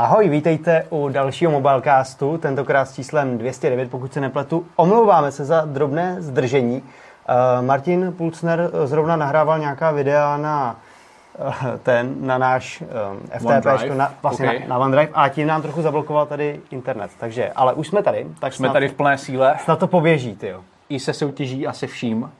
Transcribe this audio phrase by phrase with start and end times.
[0.00, 4.66] Ahoj, vítejte u dalšího Mobilecastu, tentokrát s číslem 209, pokud se nepletu.
[4.76, 6.82] Omlouváme se za drobné zdržení.
[6.82, 10.76] Uh, Martin Pulcner zrovna nahrával nějaká videa na
[11.38, 14.60] uh, ten, na náš um, FTP, na, vlastně okay.
[14.60, 17.10] na, na OneDrive a tím nám trochu zablokoval tady internet.
[17.18, 18.26] Takže, ale už jsme tady.
[18.38, 19.56] Tak jsme snad, tady v plné síle.
[19.64, 20.60] Snad to poběží, ty jo.
[20.88, 22.30] I se soutěží a se vším.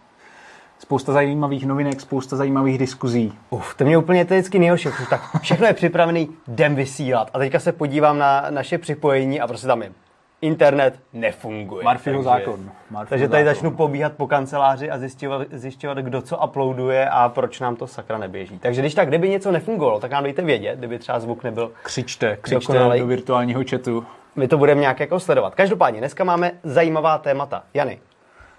[0.82, 3.32] Spousta zajímavých novinek, spousta zajímavých diskuzí.
[3.50, 4.88] Uf, to mě úplně to vždycky nejhorší.
[5.10, 7.30] Tak všechno je připravený, jdem vysílat.
[7.34, 9.92] A teďka se podívám na naše připojení a prostě tam je
[10.40, 11.84] internet nefunguje.
[11.84, 12.70] Marfiho zákon.
[12.90, 13.54] Marfiho takže tady zákon.
[13.54, 18.18] začnu pobíhat po kanceláři a zjišťovat, zjišťovat, kdo co uploaduje a proč nám to sakra
[18.18, 18.58] neběží.
[18.58, 22.38] Takže když tak, kdyby něco nefungovalo, tak nám dejte vědět, kdyby třeba zvuk nebyl Křičte,
[22.40, 23.00] křičte dokonalej.
[23.00, 24.04] do virtuálního chatu.
[24.36, 25.54] My to budeme nějak jako sledovat.
[25.54, 27.62] Každopádně, dneska máme zajímavá témata.
[27.74, 27.98] Jany,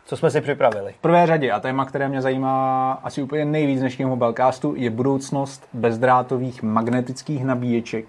[0.05, 0.93] co jsme si připravili?
[0.93, 5.67] V prvé řadě a téma, které mě zajímá asi úplně nejvíc dnešního mobilecastu, je budoucnost
[5.73, 8.05] bezdrátových magnetických nabíječek.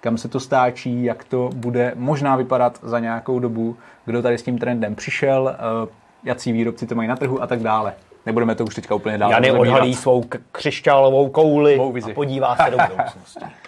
[0.00, 4.42] Kam se to stáčí, jak to bude možná vypadat za nějakou dobu, kdo tady s
[4.42, 5.88] tím trendem přišel, eh,
[6.24, 7.94] jaký výrobci to mají na trhu a tak dále.
[8.26, 9.30] Nebudeme to už teďka úplně dál.
[9.30, 13.44] Jany odhalí svou křišťálovou kouli a podívá se do budoucnosti.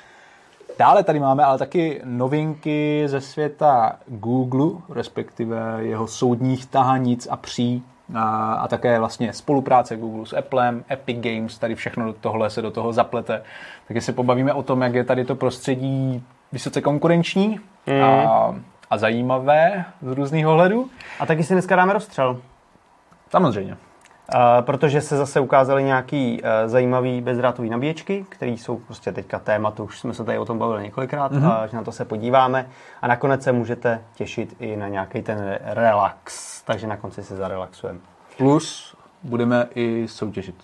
[0.78, 7.84] Dále tady máme ale taky novinky ze světa Google, respektive jeho soudních tahanic a pří
[8.14, 12.70] a, a také vlastně spolupráce Google s Applem, Epic Games, tady všechno tohle se do
[12.70, 13.42] toho zaplete.
[13.86, 18.02] Takže se pobavíme o tom, jak je tady to prostředí vysoce konkurenční mm.
[18.02, 18.54] a,
[18.90, 20.90] a zajímavé z různých ohledů.
[21.20, 22.40] A taky si dneska dáme rozstřel.
[23.30, 23.76] Samozřejmě.
[24.60, 30.00] Protože se zase ukázaly nějaký uh, zajímavý bezdrátový nabíječky, které jsou prostě teďka tématu, už
[30.00, 31.52] jsme se tady o tom bavili několikrát, mm-hmm.
[31.52, 32.68] a že na to se podíváme
[33.02, 37.98] a nakonec se můžete těšit i na nějaký ten relax, takže na konci se zarelaxujeme.
[38.38, 40.56] Plus budeme i soutěžit.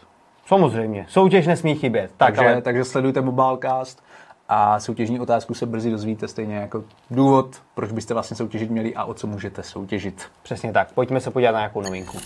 [0.47, 2.11] Samozřejmě, soutěž nesmí chybět.
[2.17, 2.63] Tak, takže, ale...
[2.63, 4.03] takže sledujte Mobilecast
[4.49, 9.05] a soutěžní otázku se brzy dozvíte stejně jako důvod, proč byste vlastně soutěžit měli a
[9.05, 10.23] o co můžete soutěžit.
[10.43, 12.19] Přesně tak, pojďme se podívat na nějakou novinku.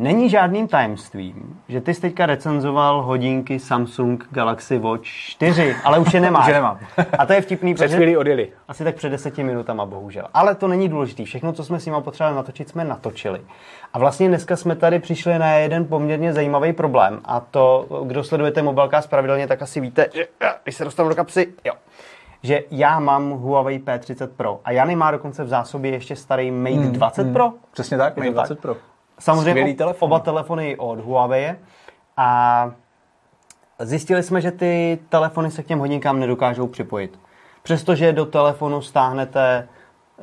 [0.00, 6.14] Není žádným tajemstvím, že ty jsi teďka recenzoval hodinky Samsung Galaxy Watch 4, ale už
[6.14, 6.46] je nemáš.
[6.46, 6.78] už nemám.
[7.18, 8.52] A to je vtipný, Před chvíli odjeli.
[8.68, 10.26] Asi tak před deseti minutama, bohužel.
[10.34, 11.24] Ale to není důležité.
[11.24, 13.40] Všechno, co jsme s nimi potřebovali natočit, jsme natočili.
[13.92, 17.20] A vlastně dneska jsme tady přišli na jeden poměrně zajímavý problém.
[17.24, 20.26] A to, kdo sledujete mobilka pravidelně, tak asi víte, že
[20.62, 21.72] když se dostanu do kapsy, jo,
[22.42, 26.74] že já mám Huawei P30 Pro a Jany má dokonce v zásobě ještě starý Mate
[26.74, 27.32] hmm, 20 hmm.
[27.32, 27.52] Pro.
[27.72, 28.62] Přesně tak, Mate 20 tak?
[28.62, 28.76] Pro.
[29.20, 30.06] Samozřejmě telefon.
[30.06, 31.54] oba telefony od Huawei
[32.16, 32.70] a
[33.78, 37.18] zjistili jsme, že ty telefony se k těm hodinkám nedokážou připojit.
[37.62, 39.68] Přestože do telefonu stáhnete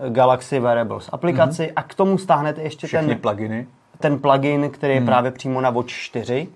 [0.09, 1.73] Galaxy Wearables aplikaci mm-hmm.
[1.75, 3.67] a k tomu stáhnete ještě Všechny ten pluginy.
[3.99, 5.05] ten plugin, který je mm.
[5.05, 6.47] právě přímo na Watch 4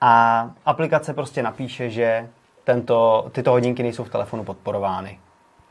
[0.00, 2.28] a aplikace prostě napíše, že
[2.64, 5.18] tento, tyto hodinky nejsou v telefonu podporovány.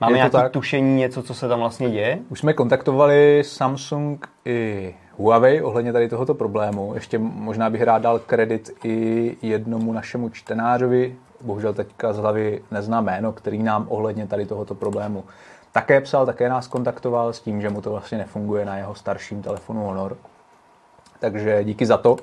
[0.02, 2.20] Máme nějaké tušení, něco, co se tam vlastně děje?
[2.30, 6.94] Už jsme kontaktovali Samsung i Huawei ohledně tady tohoto problému.
[6.94, 13.06] Ještě možná bych rád dal kredit i jednomu našemu čtenářovi, bohužel teďka z hlavy neznám
[13.06, 15.24] jméno, který nám ohledně tady tohoto problému
[15.72, 19.42] také psal, také nás kontaktoval s tím, že mu to vlastně nefunguje na jeho starším
[19.42, 20.18] telefonu Honor.
[21.20, 22.18] Takže díky za to.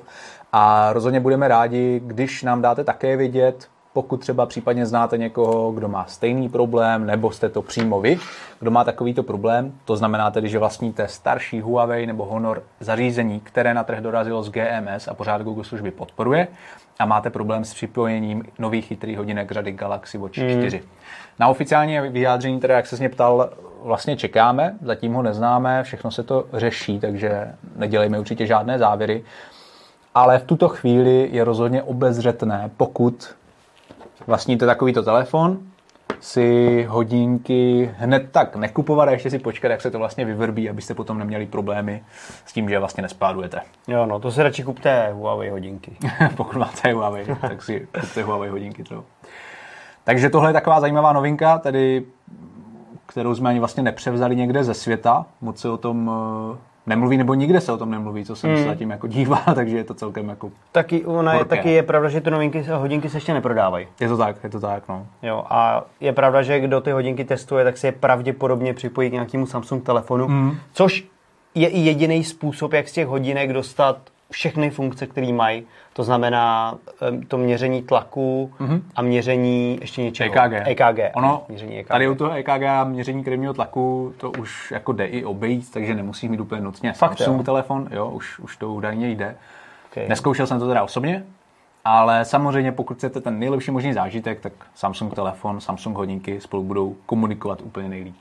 [0.51, 5.87] A rozhodně budeme rádi, když nám dáte také vědět, pokud třeba případně znáte někoho, kdo
[5.87, 8.19] má stejný problém, nebo jste to přímo vy,
[8.59, 13.73] kdo má takovýto problém, to znamená tedy, že vlastníte starší Huawei nebo Honor zařízení, které
[13.73, 16.47] na trh dorazilo z GMS a pořád Google služby podporuje
[16.99, 20.77] a máte problém s připojením nových chytrých hodinek řady Galaxy Watch 4.
[20.77, 20.83] Mm.
[21.39, 23.49] Na oficiální vyjádření, teda jak se mě ptal,
[23.83, 29.23] vlastně čekáme, zatím ho neznáme, všechno se to řeší, takže nedělejme určitě žádné závěry.
[30.15, 33.35] Ale v tuto chvíli je rozhodně obezřetné, pokud
[34.27, 35.59] vlastníte takovýto telefon,
[36.19, 40.93] si hodinky hned tak nekupovat a ještě si počkat, jak se to vlastně vyvrbí, abyste
[40.93, 42.03] potom neměli problémy
[42.45, 43.61] s tím, že vlastně nespádujete.
[43.87, 45.97] Jo, no, to si radši kupte Huawei hodinky.
[46.37, 48.83] Pokud máte Huawei, tak si kupte Huawei hodinky.
[48.83, 49.03] To.
[50.03, 52.05] Takže tohle je taková zajímavá novinka, tedy
[53.05, 55.25] kterou jsme ani vlastně nepřevzali někde ze světa.
[55.41, 56.11] Moc se o tom
[56.53, 58.59] eh, nemluví, nebo nikde se o tom nemluví, co jsem hmm.
[58.59, 62.09] se zatím jako díval, takže je to celkem jako Taky, ona je, taky je pravda,
[62.09, 63.87] že ty novinky, hodinky se ještě neprodávají.
[63.99, 65.07] Je to tak, je to tak, no.
[65.23, 69.13] Jo, a je pravda, že kdo ty hodinky testuje, tak se je pravděpodobně připojí k
[69.13, 70.57] nějakému Samsung telefonu, hmm.
[70.73, 71.07] což
[71.55, 73.97] je i jediný způsob, jak z těch hodinek dostat
[74.31, 75.63] všechny funkce, které mají.
[75.93, 76.77] To znamená
[77.27, 78.81] to měření tlaku mm-hmm.
[78.95, 80.33] a měření ještě něčeho.
[80.33, 80.67] EKG.
[80.67, 80.99] EKG.
[81.15, 81.87] Ono, měření EKG.
[81.87, 85.95] tady u toho EKG a měření krevního tlaku to už jako jde i obejít, takže
[85.95, 87.43] nemusí mít úplně nutně Fakt, Samsung jo.
[87.43, 89.35] telefon, jo, už, už to údajně jde.
[89.91, 90.07] Okay.
[90.07, 91.23] Neskoušel jsem to teda osobně,
[91.85, 96.95] ale samozřejmě pokud chcete ten nejlepší možný zážitek, tak Samsung telefon, Samsung hodinky spolu budou
[97.05, 98.15] komunikovat úplně nejlíp.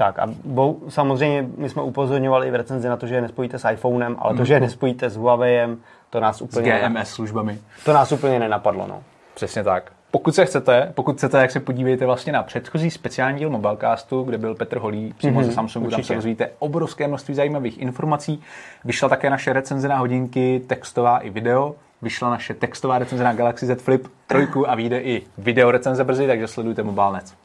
[0.00, 3.58] Tak a bou, samozřejmě my jsme upozorňovali i v recenzi na to, že je nespojíte
[3.58, 5.76] s iPhonem, ale to, že je nespojíte s Huawei,
[6.10, 7.58] to nás S úplně, GMS službami.
[7.84, 8.86] to nás úplně nenapadlo.
[8.88, 9.02] No.
[9.34, 9.92] Přesně tak.
[10.10, 14.38] Pokud se chcete, pokud chcete, jak se podívejte vlastně na předchozí speciální díl Mobilecastu, kde
[14.38, 16.06] byl Petr Holý přímo mm-hmm, ze Samsungu, tam určitě.
[16.06, 18.42] se dozvíte obrovské množství zajímavých informací.
[18.84, 21.74] Vyšla také naše recenze na hodinky, textová i video.
[22.02, 26.26] Vyšla naše textová recenze na Galaxy Z Flip 3 a vyjde i video recenze brzy,
[26.26, 27.39] takže sledujte MobileNet.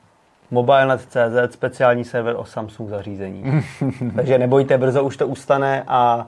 [0.52, 3.44] Mobilenet.cz, speciální server o Samsung zařízení.
[4.16, 6.28] Takže nebojte, brzo už to ustane a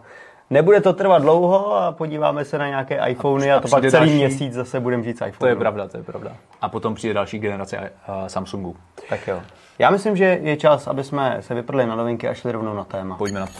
[0.50, 3.92] nebude to trvat dlouho a podíváme se na nějaké iPhony a, a to pak celý
[3.92, 5.32] další- měsíc zase budeme s iPhone.
[5.40, 6.32] To je pravda, to je pravda.
[6.62, 8.76] A potom přijde další generace uh, Samsungu.
[9.10, 9.42] Tak jo.
[9.80, 12.84] Já myslím, že je čas, aby jsme se vyprdli na novinky a šli rovnou na
[12.84, 13.16] téma.
[13.18, 13.54] Pojďme na to.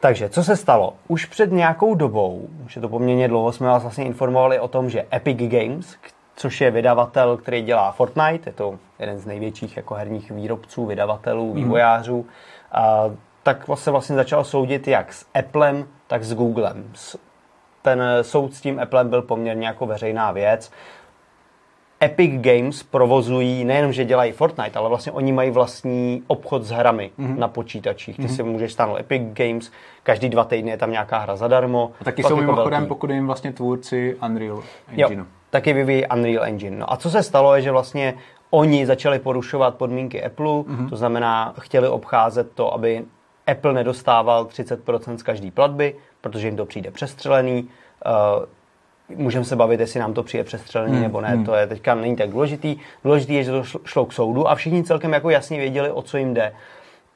[0.00, 0.94] Takže, co se stalo?
[1.08, 4.90] Už před nějakou dobou, už je to poměrně dlouho, jsme vás vlastně informovali o tom,
[4.90, 5.96] že Epic Games,
[6.36, 11.52] což je vydavatel, který dělá Fortnite, je to jeden z největších jako herních výrobců, vydavatelů,
[11.52, 12.26] vývojářů,
[12.72, 13.04] a,
[13.42, 16.92] tak se vlastně začal soudit jak s Applem, tak s Googlem.
[17.82, 20.72] Ten soud s tím Applem byl poměrně jako veřejná věc.
[22.02, 27.10] Epic Games provozují, nejenom, že dělají Fortnite, ale vlastně oni mají vlastní obchod s hrami
[27.18, 27.28] Mhm.
[27.34, 27.38] mm-hmm.
[27.38, 28.16] na počítačích.
[28.16, 28.36] Ty mm-hmm.
[28.36, 29.70] si můžeš stáhnout Epic Games,
[30.02, 31.90] každý dva týdny je tam nějaká hra zadarmo.
[32.00, 34.62] A taky jsou mimochodem, pokud jim vlastně tvůrci Unreal
[34.92, 35.24] Jo, Engineu.
[35.50, 36.76] taky vyvíjí Unreal Engine.
[36.76, 38.14] No a co se stalo, je, že vlastně
[38.50, 40.88] oni začali porušovat podmínky Apple, mm-hmm.
[40.88, 43.04] to znamená, chtěli obcházet to, aby
[43.46, 47.68] Apple nedostával 30% z každé platby, protože jim to přijde přestřelený.
[49.16, 52.16] Můžeme se bavit, jestli nám to přijde přestřelený Hmm, nebo ne, to je teďka není
[52.16, 52.76] tak důležitý.
[53.04, 56.16] Důležitý je, že to šlo- k soudu a všichni celkem jako jasně věděli, o co
[56.16, 56.52] jim jde.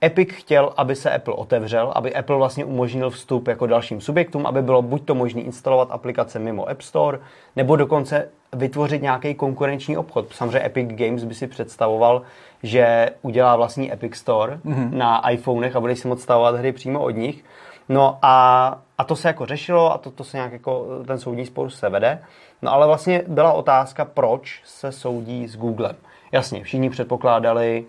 [0.05, 4.63] Epic chtěl, aby se Apple otevřel, aby Apple vlastně umožnil vstup jako dalším subjektům, aby
[4.63, 7.19] bylo buď to možné instalovat aplikace mimo App Store,
[7.57, 10.27] nebo dokonce vytvořit nějaký konkurenční obchod.
[10.33, 12.23] Samozřejmě Epic Games by si představoval,
[12.63, 14.93] že udělá vlastní Epic Store mm-hmm.
[14.93, 17.45] na iPhonech a budeš si moct stavovat hry přímo od nich.
[17.89, 21.47] No a, a to se jako řešilo a to, to se nějak jako, ten soudní
[21.47, 22.23] spor se vede.
[22.63, 25.97] No ale vlastně byla otázka, proč se soudí s Googlem.
[26.33, 27.85] Jasně, všichni předpokládali,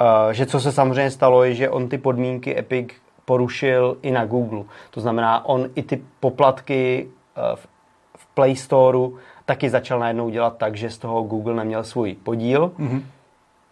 [0.00, 2.88] Uh, že co se samozřejmě stalo, je, že on ty podmínky Epic
[3.24, 4.64] porušil i na Google.
[4.90, 7.66] To znamená, on i ty poplatky uh, v,
[8.16, 12.72] v Play Storeu taky začal najednou dělat tak, že z toho Google neměl svůj podíl.
[12.78, 13.02] Mm-hmm.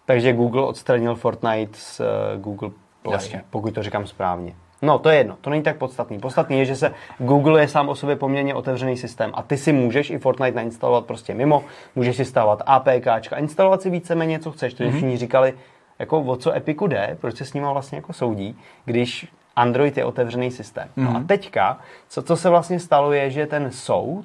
[0.07, 2.01] Takže Google odstranil Fortnite z
[2.37, 2.71] Google
[3.03, 3.45] Play, Jasně.
[3.51, 4.55] pokud to říkám správně.
[4.83, 6.19] No, to je jedno, to není tak podstatný.
[6.19, 9.73] Podstatný je, že se Google je sám o sobě poměrně otevřený systém a ty si
[9.73, 11.65] můžeš i Fortnite nainstalovat prostě mimo,
[11.97, 14.75] můžeš si stávat APKčka, instalovat si víceméně, co chceš.
[14.75, 14.91] To mm-hmm.
[14.91, 15.55] všichni říkali,
[15.99, 20.05] jako o co Epiku jde, proč se s ním vlastně jako soudí, když Android je
[20.05, 20.89] otevřený systém.
[20.89, 21.13] Mm-hmm.
[21.13, 21.79] No a teďka,
[22.09, 24.25] co, co se vlastně stalo, je, že ten soud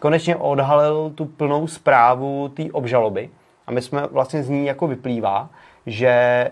[0.00, 3.30] konečně odhalil tu plnou zprávu té obžaloby
[3.66, 5.48] a my jsme vlastně z ní jako vyplývá,
[5.86, 6.50] že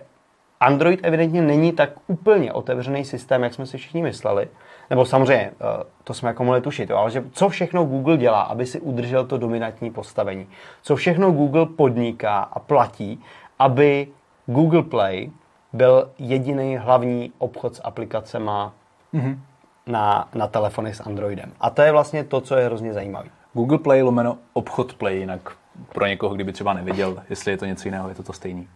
[0.60, 4.48] Android evidentně není tak úplně otevřený systém, jak jsme si všichni mysleli.
[4.90, 8.40] Nebo samozřejmě, eh, to jsme jako mohli tušit, jo, ale že co všechno Google dělá,
[8.42, 10.46] aby si udržel to dominantní postavení.
[10.82, 13.22] Co všechno Google podniká a platí,
[13.58, 14.08] aby
[14.46, 15.30] Google Play
[15.72, 18.72] byl jediný hlavní obchod s aplikacema
[19.14, 19.38] mm-hmm.
[19.86, 21.52] na, na telefony s Androidem.
[21.60, 23.28] A to je vlastně to, co je hrozně zajímavé.
[23.54, 25.52] Google Play lomeno obchod Play, jinak
[25.92, 28.68] pro někoho, kdyby třeba nevěděl, jestli je to něco jiného, je to to stejný.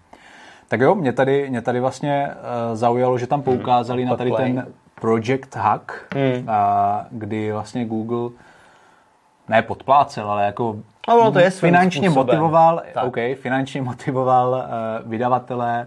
[0.68, 4.32] Tak jo, mě tady, mě tady vlastně uh, zaujalo, že tam poukázali hmm, na tady
[4.32, 4.66] ten
[5.00, 6.48] Project Hack, hmm.
[6.48, 8.30] a, kdy vlastně Google
[9.48, 10.76] ne podplácel, ale jako
[11.08, 12.26] No, ono to je finančně způsobem.
[12.26, 13.04] motivoval, Tak.
[13.04, 14.50] OK, finančně motivoval
[15.04, 15.86] uh, vydavatele,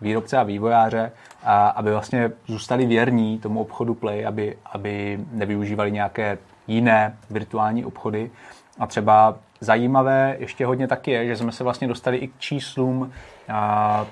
[0.00, 1.12] výrobce a vývojáře,
[1.44, 8.30] a, aby vlastně zůstali věrní tomu obchodu Play, aby, aby nevyužívali nějaké jiné virtuální obchody.
[8.78, 13.12] A třeba zajímavé ještě hodně taky je, že jsme se vlastně dostali i k číslům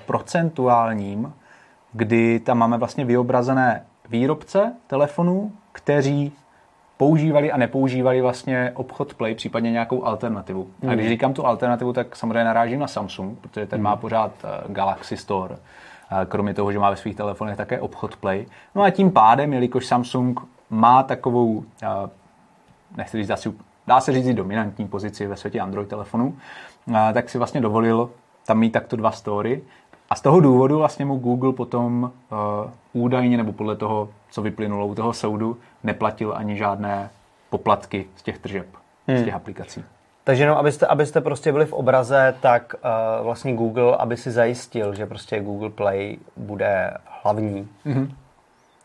[0.05, 1.33] procentuálním,
[1.93, 6.31] kdy tam máme vlastně vyobrazené výrobce telefonů, kteří
[6.97, 10.67] používali a nepoužívali vlastně obchod Play, případně nějakou alternativu.
[10.81, 10.89] Mm.
[10.89, 13.83] A když říkám tu alternativu, tak samozřejmě narážím na Samsung, protože ten mm.
[13.83, 15.55] má pořád eh, Galaxy Store,
[16.25, 18.45] kromě toho, že má ve svých telefonech také obchod Play.
[18.75, 22.09] No a tím pádem, jelikož Samsung má takovou, eh,
[22.97, 23.53] nechci říct asi,
[23.87, 26.37] dá se říct dominantní pozici ve světě Android telefonů,
[26.87, 28.09] eh, tak si vlastně dovolil
[28.45, 29.61] tam mít takto dva story.
[30.09, 34.87] A z toho důvodu vlastně mu Google potom uh, údajně, nebo podle toho, co vyplynulo
[34.87, 37.09] u toho soudu, neplatil ani žádné
[37.49, 38.67] poplatky z těch tržeb,
[39.07, 39.17] hmm.
[39.17, 39.83] z těch aplikací.
[40.23, 44.93] Takže jenom, abyste, abyste prostě byli v obraze, tak uh, vlastně Google, aby si zajistil,
[44.93, 48.11] že prostě Google Play bude hlavní mm-hmm.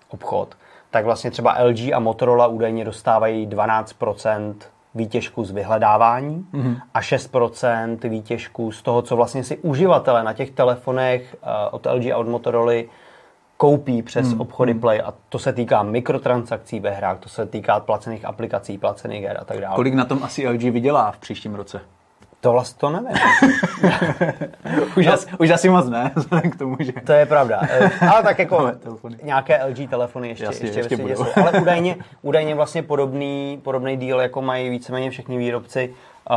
[0.09, 0.57] obchod,
[0.91, 4.55] tak vlastně třeba LG a Motorola údajně dostávají 12%
[4.95, 6.80] výtěžku z vyhledávání mm-hmm.
[6.95, 12.07] a 6% výtěžku z toho, co vlastně si uživatelé na těch telefonech uh, od LG
[12.12, 12.83] a od Motorola
[13.59, 14.40] koupí přes hmm.
[14.40, 14.80] obchody hmm.
[14.80, 19.38] Play a to se týká mikrotransakcí ve hrách, to se týká placených aplikací, placených her
[19.40, 19.76] a tak dále.
[19.76, 21.80] Kolik na tom asi LG vydělá v příštím roce?
[22.40, 23.09] To vlastně to nevím.
[24.97, 26.12] už, no, asi, už asi moc ne,
[26.52, 26.92] k tomu, že...
[26.92, 27.61] To je pravda.
[27.71, 28.73] Eh, ale tak jako
[29.23, 31.26] nějaké LG telefony ještě, Jasně, ještě, ještě ve jsou.
[31.37, 35.95] Ale údajně, údajně vlastně podobný, podobný díl, jako mají víceméně všechny výrobci,
[36.30, 36.37] uh,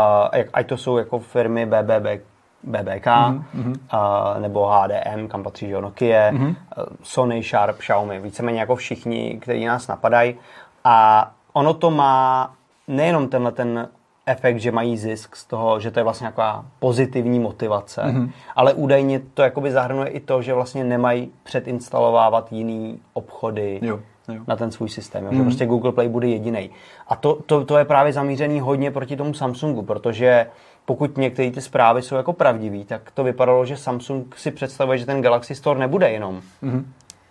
[0.54, 2.24] ať to jsou jako firmy BBB,
[2.64, 3.76] BBK mm-hmm.
[3.94, 6.56] uh, nebo HDM, kam patří že Nokia, mm-hmm.
[7.04, 10.36] Sony, Sharp, Xiaomi, víceméně jako všichni, kteří nás napadají.
[10.84, 12.54] A ono to má
[12.88, 13.90] nejenom tenhle ten
[14.26, 18.32] efekt, že mají zisk z toho, že to je vlastně nějaká pozitivní motivace, mm-hmm.
[18.56, 24.00] ale údajně to jakoby zahrnuje i to, že vlastně nemají předinstalovávat jiný obchody jo,
[24.34, 24.44] jo.
[24.48, 25.38] na ten svůj systém, mm-hmm.
[25.38, 26.70] že prostě Google Play bude jediný.
[27.08, 30.48] A to, to, to je právě zamířený hodně proti tomu Samsungu, protože
[30.86, 35.06] pokud některé ty zprávy jsou jako pravdivý, tak to vypadalo, že Samsung si představuje, že
[35.06, 36.84] ten Galaxy Store nebude jenom mm-hmm.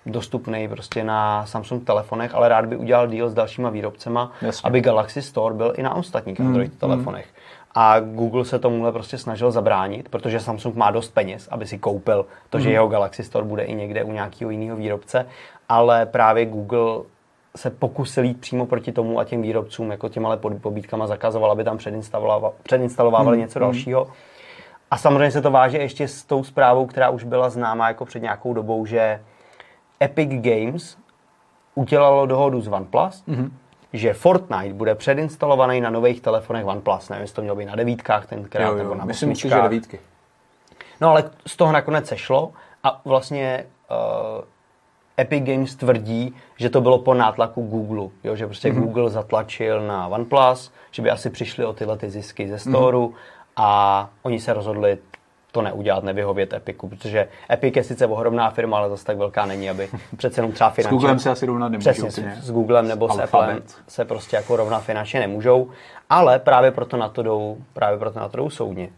[0.07, 4.69] Dostupný prostě na Samsung telefonech, ale rád by udělal deal s dalšíma výrobcema, Jasně.
[4.69, 6.47] aby Galaxy Store byl i na ostatních mm-hmm.
[6.47, 7.26] Android telefonech.
[7.75, 12.26] A Google se tomuhle prostě snažil zabránit, protože Samsung má dost peněz, aby si koupil
[12.50, 12.61] to, mm-hmm.
[12.61, 15.26] že jeho Galaxy Store bude i někde u nějakého jiného výrobce,
[15.69, 17.02] ale právě Google
[17.57, 21.78] se pokusil jít přímo proti tomu a těm výrobcům jako těma pobítkama zakazoval, aby tam
[22.62, 23.40] předinstalovávali hmm.
[23.40, 23.66] něco hmm.
[23.66, 24.07] dalšího.
[24.90, 28.23] A samozřejmě se to váže ještě s tou zprávou, která už byla známá jako před
[28.23, 29.21] nějakou dobou, že
[30.02, 30.97] Epic Games
[31.75, 33.50] udělalo dohodu s OnePlus, mm-hmm.
[33.92, 37.09] že Fortnite bude předinstalovaný na nových telefonech OnePlus.
[37.09, 38.78] Nevím, jestli to mělo být na devítkách tenkrát, jo, jo.
[38.78, 40.00] nebo na Myslím že devítky.
[41.00, 42.52] No ale z toho nakonec sešlo
[42.83, 44.45] a vlastně uh,
[45.19, 48.37] Epic Games tvrdí, že to bylo po nátlaku Google, jo?
[48.37, 48.80] že prostě mm-hmm.
[48.80, 53.40] Google zatlačil na OnePlus, že by asi přišli o tyhle ty zisky ze storu mm-hmm.
[53.57, 54.99] a oni se rozhodli
[55.52, 59.71] to neudělat, nevyhovět Epiku, protože Epic je sice ohromná firma, ale zase tak velká není,
[59.71, 60.88] aby přece jenom třeba finančně...
[60.88, 61.90] S Googlem se asi rovnat nemůžou.
[61.90, 65.71] Přesně, s, s Googlem nebo s Applem se prostě jako rovná finančně nemůžou,
[66.11, 68.88] ale právě proto na to jdou, právě proto na to jdou soudně.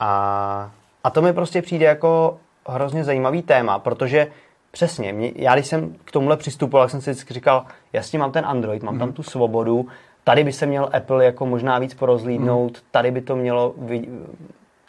[0.00, 0.70] A,
[1.04, 4.26] a to mi prostě přijde jako hrozně zajímavý téma, protože
[4.72, 5.12] Přesně.
[5.12, 8.82] Mě, já když jsem k tomuhle přistupoval, jsem si vždycky říkal, jasně mám ten Android,
[8.82, 8.98] mám mm.
[8.98, 9.16] tam mhm.
[9.16, 9.86] tu svobodu,
[10.24, 12.82] tady by se měl Apple jako možná víc porozlídnout, mm.
[12.90, 13.74] tady by to mělo,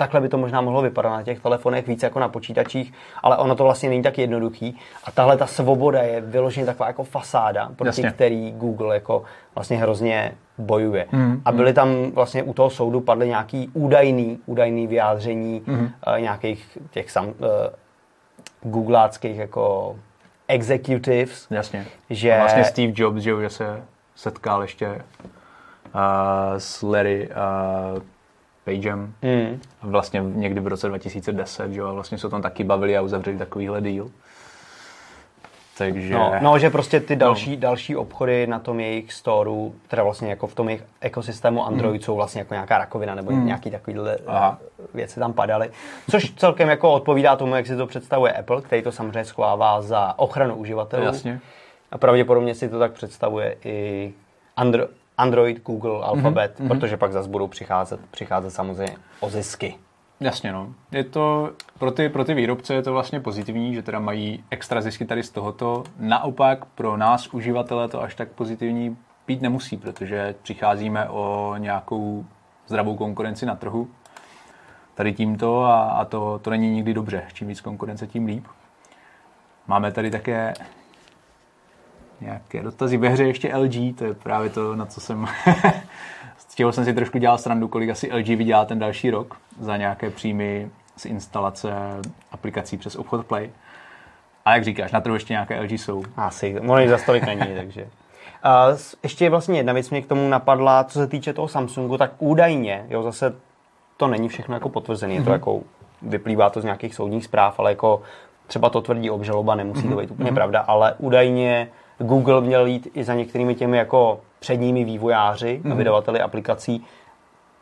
[0.04, 2.94] takhle by to možná mohlo vypadat na těch telefonech víc jako na počítačích,
[3.24, 4.78] ale ono to vlastně není tak jednoduchý.
[5.04, 8.12] A tahle ta svoboda je vyloženě taková jako fasáda, proti Jasně.
[8.12, 9.24] který Google jako
[9.56, 11.08] vlastně hrozně bojuje.
[11.12, 15.80] Mm, a byly tam vlastně u toho soudu padly nějaký údajný, údajný vyjádření mm.
[16.08, 17.34] uh, nějakých těch sam, uh,
[18.62, 19.96] googláckých jako
[20.48, 21.48] executives.
[21.50, 21.86] Jasně.
[22.10, 22.34] Že...
[22.34, 23.82] A vlastně Steve Jobs, že, že se
[24.16, 25.02] setkal ještě uh,
[26.58, 28.02] s Larry uh,
[28.66, 29.62] Pagem mm.
[29.82, 33.38] vlastně někdy v roce 2010, že a vlastně se o tom taky bavili a uzavřeli
[33.38, 34.08] takovýhle deal.
[35.78, 36.14] Takže...
[36.14, 37.58] No, no, že prostě ty další, no.
[37.58, 42.06] další obchody na tom jejich storu, teda vlastně jako v tom jejich ekosystému Android mm.
[42.06, 43.46] jsou vlastně jako nějaká rakovina nebo mm.
[43.46, 44.58] nějaký takovýhle Aha.
[44.94, 45.70] věci tam padaly.
[46.12, 50.20] Což celkem jako odpovídá tomu, jak si to představuje Apple, který to samozřejmě schovává za
[50.20, 51.04] ochranu uživatelů.
[51.04, 51.40] Jasně.
[51.92, 54.12] A pravděpodobně si to tak představuje i
[54.58, 56.68] Andro- Android, Google, Alphabet, mm-hmm.
[56.68, 59.76] protože pak zase budou přicházet, přicházet samozřejmě o zisky.
[60.20, 60.74] Jasně, no.
[60.92, 64.82] Je to, pro ty, pro ty výrobce je to vlastně pozitivní, že teda mají extra
[64.82, 65.84] zisky tady z tohoto.
[66.00, 72.26] Naopak pro nás, uživatele, to až tak pozitivní být nemusí, protože přicházíme o nějakou
[72.68, 73.88] zdravou konkurenci na trhu
[74.96, 77.24] tady tímto a, a to, to není nikdy dobře.
[77.34, 78.46] Čím víc konkurence, tím líp.
[79.68, 80.54] Máme tady také
[82.24, 85.28] nějaké dotazy ve hře ještě LG, to je právě to, na co jsem
[86.38, 89.78] z čeho jsem si trošku dělal srandu, kolik asi LG vydělá ten další rok za
[89.78, 91.74] nějaké příjmy z instalace
[92.32, 93.50] aplikací přes obchod Play.
[94.46, 96.04] A jak říkáš, na trhu ještě nějaké LG jsou.
[96.18, 97.88] Asi, možná za stolik není, takže.
[98.44, 98.68] A
[99.04, 102.86] ještě vlastně jedna věc mě k tomu napadla, co se týče toho Samsungu, tak údajně,
[102.90, 103.36] jo, zase
[103.98, 105.18] to není všechno jako potvrzené, mm-hmm.
[105.18, 105.32] to mhm.
[105.32, 105.62] jako,
[106.02, 108.02] vyplývá to z nějakých soudních zpráv, ale jako
[108.48, 109.90] třeba to tvrdí obžaloba, nemusí mm-hmm.
[109.90, 110.36] to být úplně mm-hmm.
[110.36, 111.68] pravda, ale údajně
[112.04, 115.68] Google měl jít i za některými těmi jako předními vývojáři mm-hmm.
[115.68, 115.78] a mhm.
[115.78, 116.86] vydavateli aplikací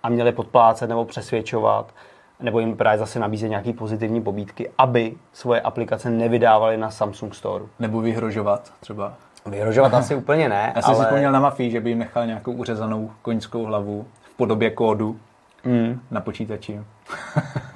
[0.04, 1.94] a měli podplácet nebo přesvědčovat,
[2.40, 7.66] nebo jim právě zase nabízet nějaké pozitivní pobídky, aby svoje aplikace nevydávali na Samsung Store.
[7.80, 9.14] Nebo vyhrožovat třeba.
[9.46, 10.74] Vyhrožovat asi úplně ne.
[10.76, 10.98] Já jsem ale...
[10.98, 15.20] si vzpomněl na Mafii, že by jim nechal nějakou uřezanou koňskou hlavu v podobě kódu
[15.66, 16.02] mm.
[16.12, 16.80] na počítači.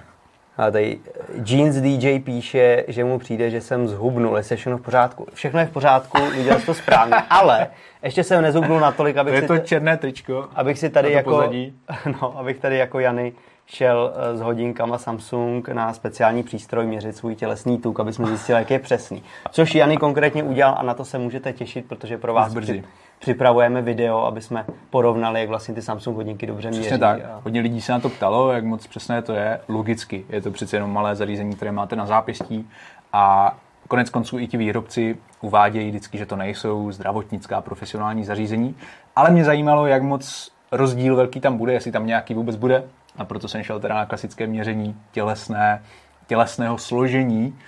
[0.57, 0.99] A tady
[1.45, 5.27] Jeans DJ píše, že mu přijde, že jsem zhubnul, jestli je všechno v pořádku.
[5.33, 7.67] Všechno je v pořádku, udělal jsi to správně, ale
[8.03, 10.47] ještě jsem nezhubnul natolik, abych to je si, to černé tričko.
[10.55, 11.73] abych si tady jako, pozadí.
[12.21, 13.33] no, abych tady jako Jany
[13.65, 18.59] šel eh, s hodinkama Samsung na speciální přístroj měřit svůj tělesný tuk, aby jsme zjistili,
[18.59, 19.23] jak je přesný.
[19.51, 22.73] Což Jany konkrétně udělal a na to se můžete těšit, protože pro vás Brzy.
[22.73, 22.83] při,
[23.19, 26.81] připravujeme video, aby jsme porovnali, jak vlastně ty Samsung hodinky dobře měří.
[26.81, 27.21] Přesně tak.
[27.21, 27.41] A...
[27.43, 29.61] Hodně lidí se na to ptalo, jak moc přesné to je.
[29.67, 30.25] Logicky.
[30.29, 32.69] Je to přece jenom malé zařízení, které máte na zápěstí
[33.13, 33.55] a
[33.87, 38.75] konec konců i ti výrobci uvádějí vždycky, že to nejsou zdravotnická profesionální zařízení.
[39.15, 42.83] Ale mě zajímalo, jak moc rozdíl velký tam bude, jestli tam nějaký vůbec bude.
[43.17, 45.83] A proto jsem šel teda na klasické měření tělesné,
[46.27, 47.59] tělesného složení.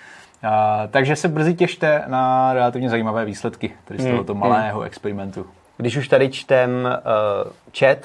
[0.44, 5.46] A, takže se brzy těšte na relativně zajímavé výsledky tady z Hmm, tohoto malého experimentu.
[5.78, 7.98] Když už tady čtem uh, chat,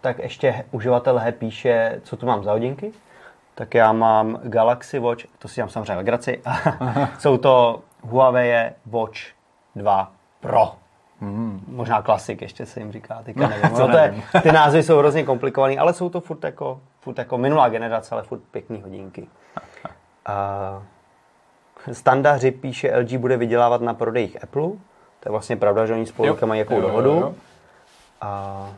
[0.00, 2.92] tak ještě uživatel He píše, co tu mám za hodinky.
[3.54, 6.42] Tak já mám Galaxy Watch, to si mám samozřejmě legraci.
[7.18, 9.18] Jsou to Huawei Watch
[9.76, 10.72] 2 Pro.
[11.20, 11.64] Hmm.
[11.68, 13.70] Možná klasik, ještě se jim říká, teďka nevím.
[13.70, 14.22] to No, to je, nevím.
[14.42, 18.22] ty názvy jsou hrozně komplikované, ale jsou to furt jako, furt jako minulá generace, ale
[18.22, 19.26] furt pěkný hodinky.
[20.26, 20.82] A
[21.92, 24.62] Standa Hřib píše, LG bude vydělávat na prodejích Apple.
[25.20, 27.10] To je vlastně pravda, že oni spolu mají jakou Jo, jo, dohodu.
[27.10, 27.34] jo.
[28.20, 28.70] A...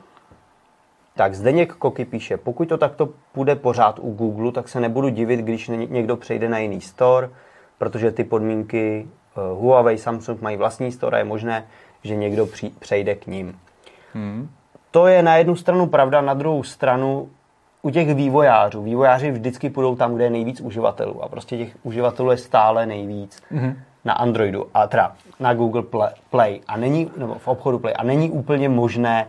[1.16, 5.40] Tak, Zdeněk Koky píše, pokud to takto půjde pořád u Google, tak se nebudu divit,
[5.40, 7.30] když ně- někdo přejde na jiný store,
[7.78, 9.08] protože ty podmínky
[9.52, 11.66] uh, Huawei, Samsung mají vlastní store a je možné,
[12.04, 13.58] že někdo při, přejde k ním.
[14.14, 14.50] Hmm.
[14.90, 17.30] To je na jednu stranu pravda, na druhou stranu
[17.82, 18.82] u těch vývojářů.
[18.82, 23.42] Vývojáři vždycky půjdou tam, kde je nejvíc uživatelů a prostě těch uživatelů je stále nejvíc
[23.52, 23.76] mm-hmm.
[24.04, 25.82] na Androidu a teda na Google
[26.30, 29.26] Play, a není, nebo v obchodu Play a není úplně možné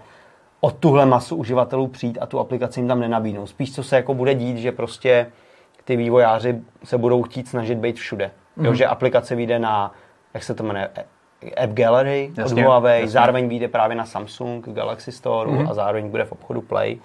[0.62, 3.48] o tuhle masu uživatelů přijít a tu aplikaci jim tam nenabídnout.
[3.48, 5.28] Spíš co se jako bude dít, že prostě
[5.84, 8.32] ty vývojáři se budou chtít snažit být všude.
[8.58, 8.66] Mm-hmm.
[8.66, 9.92] Jo, že aplikace vyjde na,
[10.34, 10.90] jak se to jmenuje,
[11.64, 13.12] App Gallery od Jasně, Huawei, jasně.
[13.12, 15.70] zároveň vyjde právě na Samsung Galaxy Store mm-hmm.
[15.70, 17.00] a zároveň bude v obchodu Play.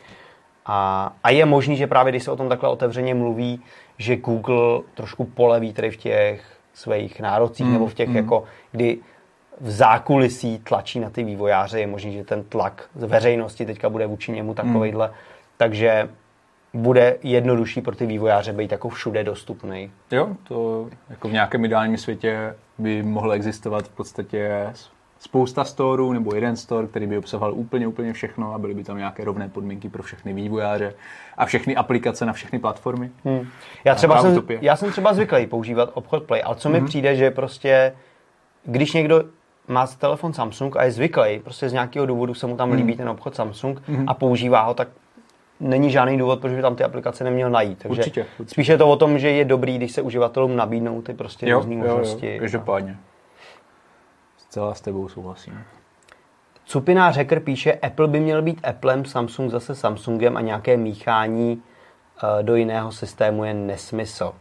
[0.68, 3.62] A, a je možný, že právě když se o tom takhle otevřeně mluví,
[3.98, 8.16] že Google trošku poleví tady v těch svých nárocích mm, nebo v těch, mm.
[8.16, 8.98] jako, kdy
[9.60, 14.06] v zákulisí tlačí na ty vývojáře, je možný, že ten tlak z veřejnosti teďka bude
[14.06, 15.14] vůči němu takovejhle, mm.
[15.56, 16.08] takže
[16.74, 19.90] bude jednodušší pro ty vývojáře být jako všude dostupný.
[20.10, 24.66] Jo, to jako v nějakém ideálním světě by mohlo existovat v podstatě
[25.18, 28.98] spousta storů nebo jeden store, který by obsahoval úplně, úplně všechno a byly by tam
[28.98, 30.94] nějaké rovné podmínky pro všechny vývojáře
[31.36, 33.10] a všechny aplikace na všechny platformy.
[33.24, 33.46] Hmm.
[33.84, 34.58] Já, třeba jsem, utopie.
[34.62, 37.92] já jsem třeba zvyklý používat obchod Play, ale co mi přijde, že prostě,
[38.64, 39.24] když někdo
[39.68, 43.08] má telefon Samsung a je zvyklý, prostě z nějakého důvodu se mu tam líbí ten
[43.08, 44.88] obchod Samsung a používá ho, tak
[45.60, 47.78] není žádný důvod, proč by tam ty aplikace neměl najít.
[47.78, 48.52] Takže Určitě, určitě.
[48.54, 51.58] Spíš je to o tom, že je dobrý, když se uživatelům nabídnou ty prostě Jo,
[51.58, 52.38] různé jo, jo, možnosti.
[52.38, 52.96] každopádně.
[54.48, 55.64] Zcela s tebou souhlasím.
[56.66, 61.62] Cupinář Hacker píše, Apple by měl být Applem, Samsung zase Samsungem a nějaké míchání
[62.22, 64.32] eh, do jiného systému je nesmysl.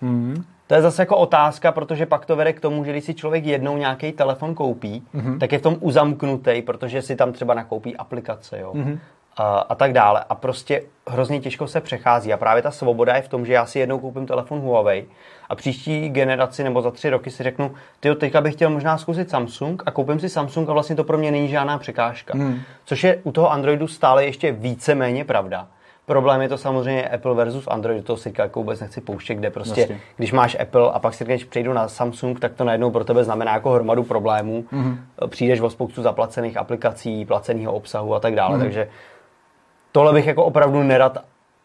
[0.00, 0.44] Mm.
[0.66, 3.44] To je zase jako otázka, protože pak to vede k tomu, že když si člověk
[3.44, 5.38] jednou nějaký telefon koupí, mm-hmm.
[5.38, 8.72] tak je v tom uzamknutý, protože si tam třeba nakoupí aplikace, jo.
[8.72, 8.98] Mm-hmm.
[9.36, 10.24] A, a tak dále.
[10.28, 12.32] A prostě hrozně těžko se přechází.
[12.32, 15.06] A právě ta svoboda je v tom, že já si jednou koupím telefon Huawei
[15.48, 19.30] a příští generaci nebo za tři roky si řeknu, ty teďka bych chtěl možná zkusit
[19.30, 22.36] Samsung a koupím si Samsung a vlastně to pro mě není žádná překážka.
[22.36, 22.60] Mm.
[22.84, 25.66] Což je u toho Androidu stále ještě víceméně pravda.
[26.06, 29.80] Problém je to samozřejmě Apple versus Android, to si jako vůbec nechci pouštět, kde prostě,
[29.80, 30.00] Jasně.
[30.16, 33.24] když máš Apple a pak si řekneš, přejdu na Samsung, tak to najednou pro tebe
[33.24, 34.64] znamená jako hromadu problémů.
[34.72, 34.96] Mm-hmm.
[35.28, 38.56] Přijdeš o spoustu zaplacených aplikací, placeného obsahu a tak dále.
[38.56, 38.62] Mm-hmm.
[38.62, 38.88] Takže
[39.92, 41.18] tohle bych jako opravdu nerad,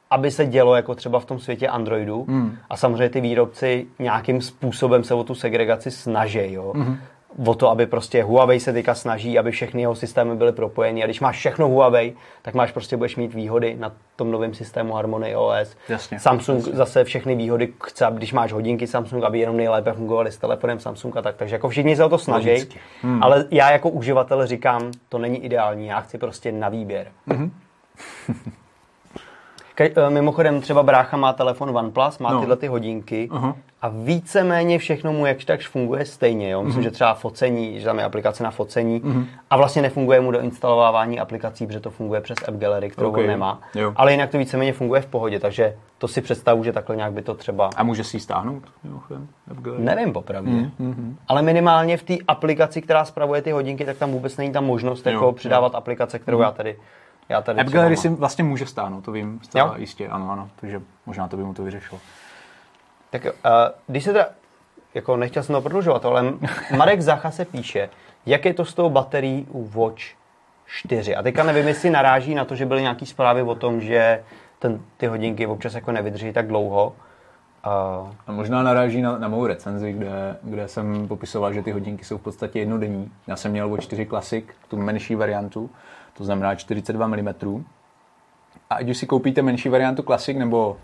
[0.10, 2.26] aby se dělo jako třeba v tom světě Androidu.
[2.28, 2.58] Mm.
[2.69, 6.54] A samozřejmě ty výrobci nějakým způsobem se o tu segregaci snaží.
[6.54, 6.74] Jo?
[6.76, 6.98] Mm.
[7.45, 11.04] O to, aby prostě Huawei se teďka snaží, aby všechny jeho systémy byly propojeny.
[11.04, 14.93] A když máš všechno Huawei, tak máš prostě budeš mít výhody na tom novém systému
[14.93, 15.78] Harmony OS.
[15.89, 20.38] Jasně, Samsung zase všechny výhody chce, když máš hodinky Samsung, aby jenom nejlépe fungovaly s
[20.38, 21.36] telefonem Samsung a tak.
[21.36, 22.50] Takže jako všichni se o to snaží.
[22.50, 22.80] Logicky.
[23.02, 23.24] Hmm.
[23.24, 25.88] Ale já jako uživatel říkám, to není ideální.
[25.88, 27.08] Já chci prostě na výběr.
[29.80, 32.39] Ke, eh, mimochodem třeba brácha má telefon OnePlus, má No.
[32.39, 33.56] tyhle ty hodinky Aha.
[33.82, 36.50] a víceméně všechno mu jakž takž funguje stejně.
[36.50, 36.63] Jo?
[36.63, 39.02] Myslím, že třeba focení, že tam je aplikace na focení
[39.50, 43.18] a vlastně nefunguje mu do instalovávání aplikací, protože to funguje přes App Gallery, kterou Ok.
[43.18, 43.62] on nemá.
[43.76, 43.94] Jo.
[43.96, 47.22] Ale jinak to víceméně funguje v pohodě, takže to si představu, že takhle nějak by
[47.22, 47.70] to třeba...
[47.76, 48.63] A může si ji stáhnout?
[49.78, 50.52] Nevím popravdě.
[50.52, 54.62] Mm, Ale minimálně v té aplikaci, která spravuje ty hodinky, tak tam vůbec není ta
[54.62, 55.32] možnost Jo, jako jo.
[55.32, 56.78] přidávat aplikace, kterou já tady
[57.30, 59.74] Já tady App Gallery si vlastně může stáhnout, to vím zcela Jo?
[59.78, 62.02] jistě, ano, ano, takže možná to by mu to vyřešilo.
[63.10, 63.32] Tak uh,
[63.88, 64.26] když se teda,
[64.94, 66.34] jako nechtěl jsem to prodlužovat, ale
[66.78, 67.89] Marek Zacha se píše,
[68.26, 70.04] jak je to s tou baterií u Watch
[70.65, 71.15] 4.
[71.15, 74.24] A teďka nevím, jestli naráží na to, že byly nějaký zprávy o tom, že
[74.60, 76.96] ten, ty hodinky občas jako nevydrží tak dlouho.
[77.65, 82.06] Uh, A možná naráží na, na mou recenzi, kde, kde jsem popisoval, že ty hodinky
[82.06, 83.12] jsou v podstatě jednodenní.
[83.28, 85.70] Já jsem měl o 4 Classic, tu menší variantu,
[86.19, 87.27] to znamená 42 mm.
[88.69, 90.77] A ať už si koupíte menší variantu Classic nebo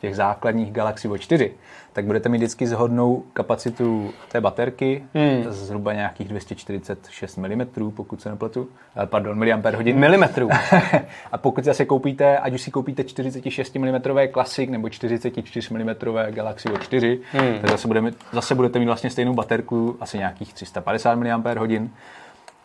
[0.00, 1.52] těch základních Galaxy Watch 4,
[1.92, 5.44] tak budete mít vždycky zhodnou kapacitu té baterky, hmm.
[5.48, 8.68] zhruba nějakých 246 mm, pokud se nepletu,
[9.02, 9.98] Eh, pardon, miliampere hodin.
[9.98, 10.48] milimetrů.
[11.32, 14.00] a pokud zase koupíte, ať už si koupíte 46 mm
[14.32, 15.94] Classic nebo 44 mm
[16.30, 17.58] Galaxy Watch 4, hmm.
[17.60, 21.78] tak zase, budeme, zase budete mít vlastně stejnou baterku, asi nějakých 350 mAh.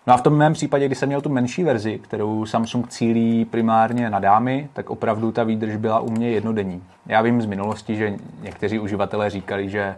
[0.07, 3.45] No a v tom mém případě, kdy jsem měl tu menší verzi, kterou Samsung cílí
[3.45, 6.83] primárně na dámy, tak opravdu ta výdrž byla u mě jednodenní.
[7.05, 9.95] Já vím z minulosti, že někteří uživatelé říkali, že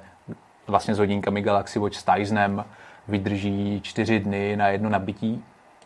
[0.68, 2.66] vlastně s hodinkami Galaxy Watch s Tizenem
[3.08, 5.44] vydrží čtyři dny na jedno nabití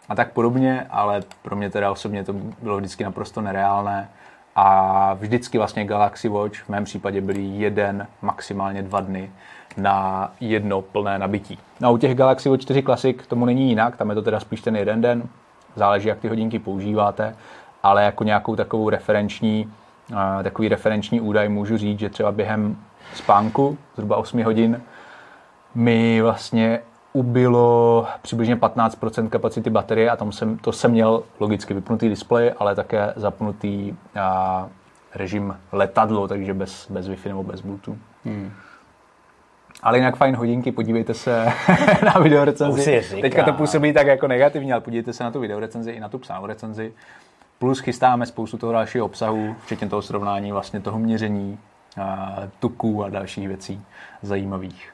[0.09, 4.09] a tak podobně, ale pro mě teda osobně to bylo vždycky naprosto nereálné
[4.55, 9.31] a vždycky vlastně Galaxy Watch v mém případě byly jeden, maximálně dva dny
[9.77, 11.57] na jedno plné nabití.
[11.79, 14.39] No a u těch Galaxy Watch 4 Classic tomu není jinak, tam je to teda
[14.39, 15.23] spíš ten jeden den,
[15.75, 17.35] záleží, jak ty hodinky používáte,
[17.83, 19.71] ale jako nějakou takovou referenční,
[20.11, 22.77] uh, takový referenční údaj můžu říct, že třeba během
[23.13, 24.81] spánku, zhruba 8 hodin,
[25.75, 26.79] mi vlastně
[27.13, 32.75] ubylo přibližně 15% kapacity baterie a tam jsem, to jsem měl logicky vypnutý displej, ale
[32.75, 34.67] také zapnutý a,
[35.15, 37.97] režim letadlo, takže bez, bez Wi-Fi nebo bez Bluetooth.
[38.25, 38.51] Hmm.
[39.83, 41.45] Ale jinak fajn hodinky, podívejte se
[42.05, 43.01] na videorecenzi.
[43.21, 46.17] Teďka to působí tak jako negativně, ale podívejte se na tu videorecenzi i na tu
[46.19, 46.93] psanou recenzi.
[47.59, 51.59] Plus chystáme spoustu toho dalšího obsahu, včetně toho srovnání vlastně toho měření,
[52.59, 53.81] tuků a dalších věcí
[54.21, 54.93] zajímavých.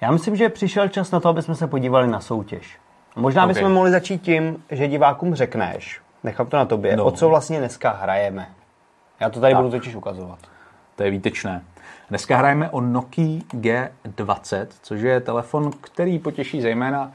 [0.00, 2.78] Já myslím, že přišel čas na to, aby jsme se podívali na soutěž.
[3.16, 3.48] Možná Ok.
[3.52, 7.04] bychom mohli začít tím, že divákům řekneš, nechám to na tobě, No.
[7.04, 8.48] o co vlastně dneska hrajeme.
[9.20, 9.62] Já to tady Tak.
[9.62, 10.38] budu totiž ukazovat.
[10.96, 11.62] To je výtečné.
[12.08, 17.12] Dneska hrajeme o Nokia G20, což je telefon, který potěší zejména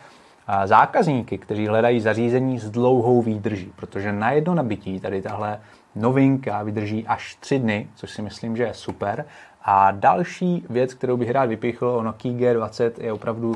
[0.66, 5.60] zákazníky, kteří hledají zařízení s dlouhou výdrží, protože na jedno nabití tady tahle
[5.96, 9.26] novinka vydrží až tři dny, což si myslím, že je super.
[9.64, 13.56] A další věc, kterou bych rád vypichl o Nokia G20, je opravdu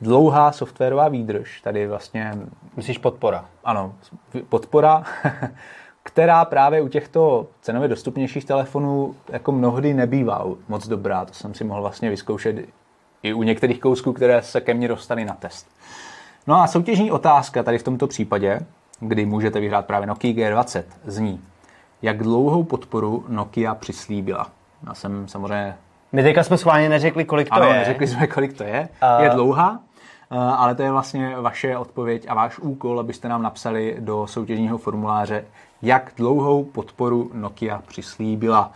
[0.00, 1.60] dlouhá softwarová výdrž.
[1.60, 2.38] Tady vlastně
[2.76, 3.44] Myslíš podpora?
[3.64, 3.94] ano,
[4.48, 5.04] podpora,
[6.02, 11.24] která právě u těchto cenově dostupnějších telefonů jako mnohdy nebývá moc dobrá.
[11.24, 12.56] To jsem si mohl vlastně vyzkoušet
[13.22, 15.66] i u některých kousků, které se ke mně dostaly na test.
[16.46, 18.60] No a soutěžní otázka tady v tomto případě,
[19.00, 21.40] kdy můžete vyhrát právě Nokia G20, zní,
[22.02, 24.46] jak dlouhou podporu Nokia přislíbila.
[24.86, 25.74] Já jsem samozřejmě
[26.12, 27.74] My teďka jsme schválně neřekli, kolik to ano, je.
[27.74, 28.88] neřekli jsme, kolik to je.
[29.00, 29.80] A- Je dlouhá,
[30.30, 35.44] ale to je vlastně vaše odpověď a váš úkol, abyste nám napsali do soutěžního formuláře,
[35.82, 38.72] jak dlouhou podporu Nokia přislíbila.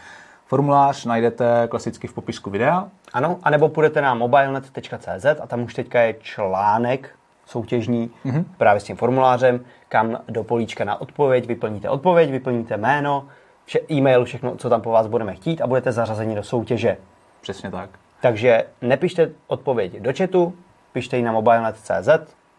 [0.47, 2.89] Formulář najdete klasicky v popisku videa.
[3.13, 7.11] Ano, anebo půjdete na mobilenet.cz a tam už teďka je článek
[7.47, 8.45] soutěžní mm-hmm.
[8.59, 13.29] právě s tím formulářem, kam do políčka na odpověď vyplníte odpověď, vyplníte jméno,
[13.65, 16.97] vše, e-mail, všechno, co tam po vás budeme chtít a budete zařazeni do soutěže.
[17.41, 17.91] Přesně tak.
[18.21, 20.55] Takže nepište odpověď do chatu,
[20.93, 22.09] pište ji na mobilenet.cz,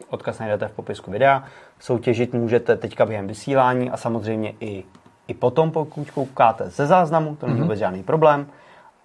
[0.09, 1.43] odkaz najdete v popisku videa.
[1.79, 4.83] Soutěžit můžete teďka během vysílání a samozřejmě i,
[5.27, 8.47] i potom, pokud koukáte ze záznamu, to není vůbec žádný problém.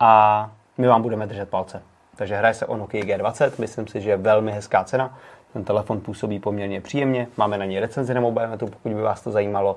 [0.01, 1.83] A my vám budeme držet palce.
[2.17, 5.19] Takže hraje se o Nokia G20, myslím si, že je velmi hezká cena.
[5.53, 9.31] Ten telefon působí poměrně příjemně, máme na něj recenzi na mobilenetu, pokud by vás to
[9.31, 9.77] zajímalo.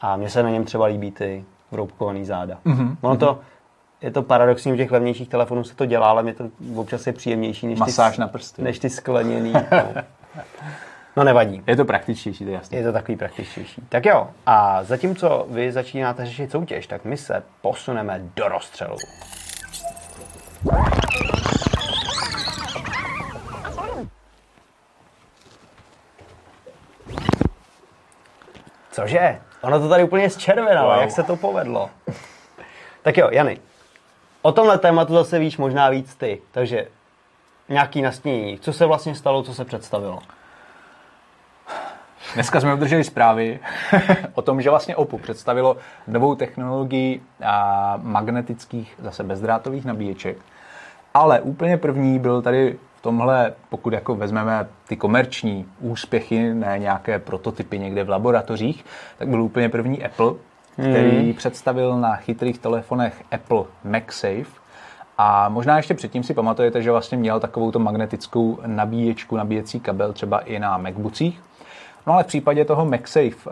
[0.00, 2.58] A mně se na něm třeba líbí ty vroubkovaný záda.
[2.66, 2.96] Mm-hmm.
[3.00, 3.38] Ono to,
[4.02, 6.44] je to paradoxní, u těch levnějších telefonů se to dělá, ale mě to
[6.76, 8.62] občas je příjemnější než Masáž ty, na prsty.
[8.62, 9.52] než ty skleněný.
[9.72, 10.02] No.
[11.16, 11.62] No nevadí.
[11.66, 12.78] Je to praktičtější, to je jasné.
[12.78, 13.82] Je to takový praktičtější.
[13.88, 18.96] Tak jo, a zatímco vy začínáte řešit soutěž, tak my se posuneme do rozstřelu.
[28.92, 29.40] Cože?
[29.62, 31.00] Ono to tady úplně zčervenalo, Wow.
[31.00, 31.90] jak se to povedlo.
[33.02, 33.58] tak jo, Jany,
[34.42, 36.86] o tomhle tématu zase víš možná víc ty, takže
[37.68, 38.58] nějaký nastínění.
[38.58, 40.18] Co se vlastně stalo, co se představilo?
[42.34, 43.60] Dneska jsme obdrželi zprávy
[44.34, 45.76] o tom, že vlastně Oppo představilo
[46.06, 47.22] novou technologii
[47.96, 50.36] magnetických, zase bezdrátových nabíječek.
[51.14, 57.18] Ale úplně první byl tady v tomhle, pokud jako vezmeme ty komerční úspěchy, ne nějaké
[57.18, 58.84] prototypy někde v laboratořích,
[59.18, 60.32] tak byl úplně první Apple,
[60.72, 61.34] který hmm.
[61.34, 64.65] představil na chytrých telefonech Apple MagSafe.
[65.18, 70.12] A možná ještě předtím si pamatujete, že vlastně měl takovou to magnetickou nabíječku, nabíjecí kabel
[70.12, 71.42] třeba i na MacBookích.
[72.06, 73.50] No ale v případě toho MagSafe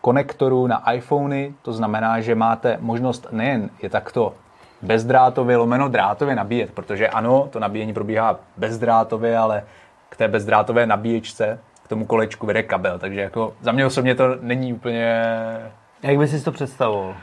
[0.00, 4.34] konektoru na iPhony, to znamená, že máte možnost nejen je takto
[4.82, 9.64] bezdrátově, lomeno drátově nabíjet, protože ano, to nabíjení probíhá bezdrátově, ale
[10.08, 14.36] k té bezdrátové nabíječce, k tomu kolečku vede kabel, takže jako za mě osobně to
[14.40, 15.24] není úplně...
[16.02, 17.14] Jak bys si to představoval?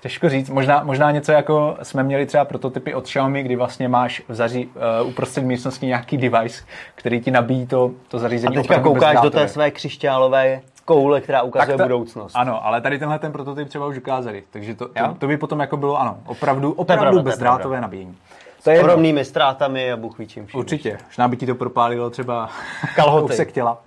[0.00, 4.22] Těžko říct, možná, možná něco jako jsme měli třeba prototypy od Xiaomi, kdy vlastně máš
[4.28, 8.56] v zaří, uh, uprostřed místnosti nějaký device, který ti nabíjí to, to zařízení.
[8.56, 12.32] A teďka koukáš do té své křišťálové koule, která ukazuje ta, budoucnost.
[12.36, 15.60] Ano, ale tady tenhle ten prototyp třeba už ukázali, takže to, to, to by potom
[15.60, 18.16] jako bylo, ano, opravdu, opravdu pravda, bezdrátové nabíjení.
[18.64, 20.60] To je podobnými ztrátami a Bůh ví čím vším.
[20.60, 22.50] Určitě, možná by ti to propálilo třeba
[22.96, 23.46] kalhoty.
[23.52, 23.78] těla.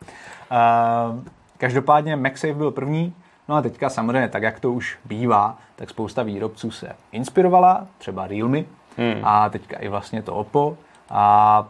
[0.52, 1.20] Uh,
[1.58, 3.14] každopádně MagSafe byl první,
[3.52, 8.28] no a teďka samozřejmě, tak jak to už bývá, tak spousta výrobců se inspirovala, třeba
[8.28, 8.64] Realme
[8.98, 9.22] hmm.
[9.24, 10.78] a teďka i vlastně to Oppo
[11.10, 11.68] a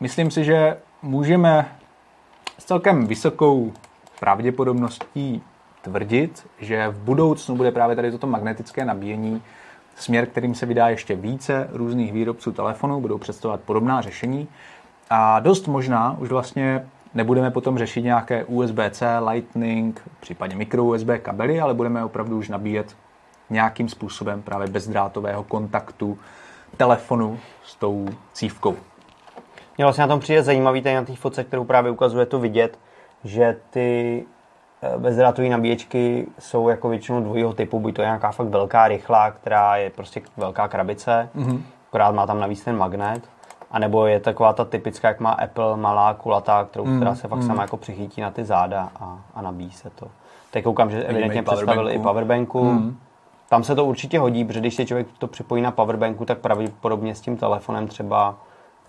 [0.00, 1.68] myslím si, že můžeme
[2.58, 3.72] s celkem vysokou
[4.20, 5.42] pravděpodobností
[5.82, 9.42] tvrdit, že v budoucnu bude právě tady toto magnetické nabíjení
[9.96, 14.48] směr, kterým se vydá ještě více různých výrobců telefonů, budou představovat podobná řešení.
[15.10, 21.60] A dost možná už vlastně nebudeme potom řešit nějaké USB-C, Lightning, případně micro USB kabely,
[21.60, 22.96] ale budeme opravdu už nabíjet
[23.50, 26.18] nějakým způsobem právě bezdrátového kontaktu
[26.76, 28.76] telefonu s tou cívkou.
[29.76, 32.78] Mě vlastně na tom přijde zajímavý tady na té fotce, kterou právě ukazuje to vidět,
[33.24, 34.24] že ty
[34.82, 39.30] eh, bezdrátové nabíječky jsou jako většinou dvojího typu, buď to je nějaká fakt velká, rychlá,
[39.30, 41.60] která je prostě velká krabice, mm-hmm.
[41.88, 43.22] akorát má tam navíc ten magnet,
[43.74, 47.38] anebo je taková ta typická, jak má Apple, malá, kulatá, kterou, mm, která se fakt
[47.38, 47.46] mm.
[47.46, 50.06] sama jako přichytí na ty záda a, a nabíjí se to.
[50.50, 52.64] Teď koukám, že evidentně představili i powerbanku.
[52.64, 52.98] Mm.
[53.48, 57.14] Tam se to určitě hodí, protože když se člověk to připojí na powerbanku, tak pravděpodobně
[57.14, 58.34] s tím telefonem třeba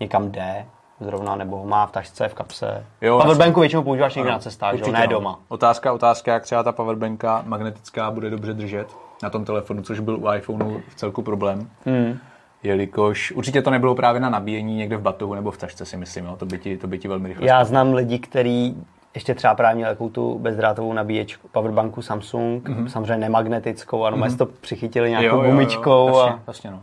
[0.00, 0.66] někam jde,
[1.00, 2.84] zrovna, nebo ho má v tašce, v kapse.
[3.00, 4.92] Jo, Powerbanku většinou používáš někde na cestách, že?
[4.92, 5.38] ne doma.
[5.48, 10.18] Otázka, otázka, jak třeba ta powerbanka magnetická bude dobře držet na tom telefonu, což byl
[10.18, 11.70] u iPhoneu v celku problém.
[11.86, 12.18] Hmm.
[12.62, 16.24] Jelikož určitě to nebylo právě na nabíjení někde v batohu nebo v tašce, si myslím,
[16.24, 16.36] jo?
[16.36, 18.76] To, by ti, to by ti velmi rychle Já znám lidi, kteří
[19.14, 22.86] ještě třeba právě měl takovou tu bezdrátovou nabíječku, powerbanku Samsung, mm-hmm.
[22.86, 24.36] samozřejmě nemagnetickou, a mm-hmm.
[24.36, 26.08] to přichytili nějakou gumičkou.
[26.08, 26.40] Jo, jo, a...
[26.46, 26.82] jasně no.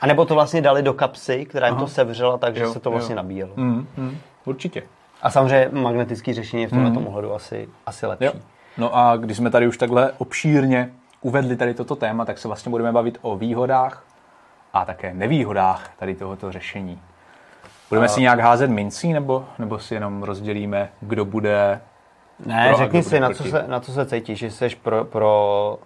[0.00, 1.84] A nebo to vlastně dali do kapsy, která jim Aha.
[1.84, 3.16] to sevřela, takže jo, se to vlastně jo.
[3.16, 3.50] nabíjelo.
[3.56, 4.82] Mm, mm, určitě.
[5.22, 7.06] A samozřejmě magnetické řešení je v tomto mm.
[7.06, 8.24] ohledu asi, asi lepší.
[8.24, 8.32] Jo.
[8.78, 12.70] No a když jsme tady už takhle obšírně uvedli tady toto téma, tak se vlastně
[12.70, 14.04] budeme bavit o výhodách
[14.72, 17.00] a také nevýhodách tady tohoto řešení.
[17.88, 18.08] Budeme a...
[18.08, 21.80] si nějak házet mincí, nebo, nebo si jenom rozdělíme, kdo bude
[22.46, 25.78] Ne, pro řekni si, na co, se, na co se cítíš, že jsi pro, pro,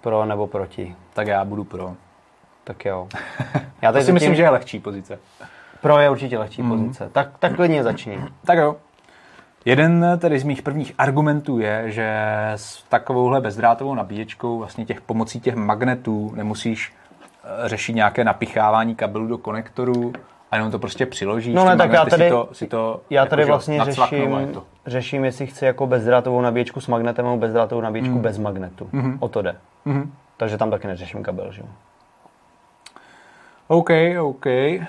[0.00, 0.96] pro nebo proti.
[1.12, 1.94] Tak já budu pro.
[2.64, 3.08] Tak jo.
[3.82, 5.18] Já to si myslím, že je lehčí pozice.
[5.80, 6.70] Pro je určitě lehčí mm.
[6.70, 7.10] pozice.
[7.12, 8.18] Tak, tak klidně začni.
[8.44, 8.76] Tak jo.
[9.64, 12.16] Jeden tedy z mých prvních argumentů je, že
[12.56, 16.92] s takovouhle bezdrátovou nabíječkou vlastně těch pomocí těch magnetů nemusíš
[17.64, 20.12] řešit nějaké napichávání kabelů do konektoru
[20.50, 21.54] a jenom to prostě přiložíš.
[21.54, 25.24] No ne, tak já tady, si to, si to já tady jako, vlastně řeším, řeším,
[25.24, 28.20] jestli chci jako bezdrátovou nabíječku s magnetem nebo bezdrátovou nabíječku mm.
[28.20, 28.84] bez magnetu.
[28.84, 29.16] Mm-hmm.
[29.20, 29.56] O to jde.
[29.86, 30.06] Mm-hmm.
[30.36, 31.68] Takže tam taky neřeším kabel, že jo.
[33.68, 34.46] OK, OK.
[34.46, 34.82] Uh,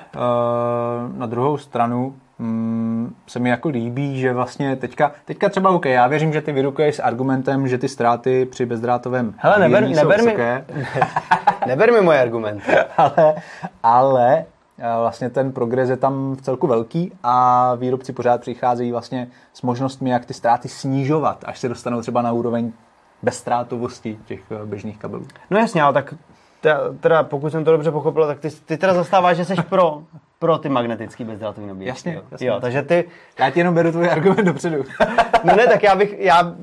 [1.17, 6.07] na druhou stranu mm, se mi jako líbí, že vlastně teďka, teďka třeba OK, já
[6.07, 10.35] věřím, že ty vyrukuješ s argumentem, že ty ztráty při bezdrátovém Hele, neber, neber, mi,
[11.67, 12.71] neber mi moje argumenty.
[12.97, 13.35] ale,
[13.83, 14.45] ale
[14.77, 19.61] eh, vlastně ten progres je tam v celku velký a výrobci pořád přicházejí vlastně s
[19.61, 22.71] možnostmi, jak ty ztráty snižovat, až se dostanou třeba na úroveň
[23.23, 25.25] bezstrátovosti těch eh, běžných kabelů.
[25.49, 26.13] No jasně, ale tak
[26.99, 30.03] teda pokud jsem to dobře pochopil, tak ty, ty teda zastáváš, že jsi pro,
[30.39, 32.09] pro ty magnetický bezdrátový nabíječky.
[32.09, 32.47] Jasně, jasně.
[32.47, 33.09] Jo, takže ty...
[33.39, 34.83] Já ti jenom beru tvůj argument dopředu.
[35.43, 36.55] no ne, tak já bych, já...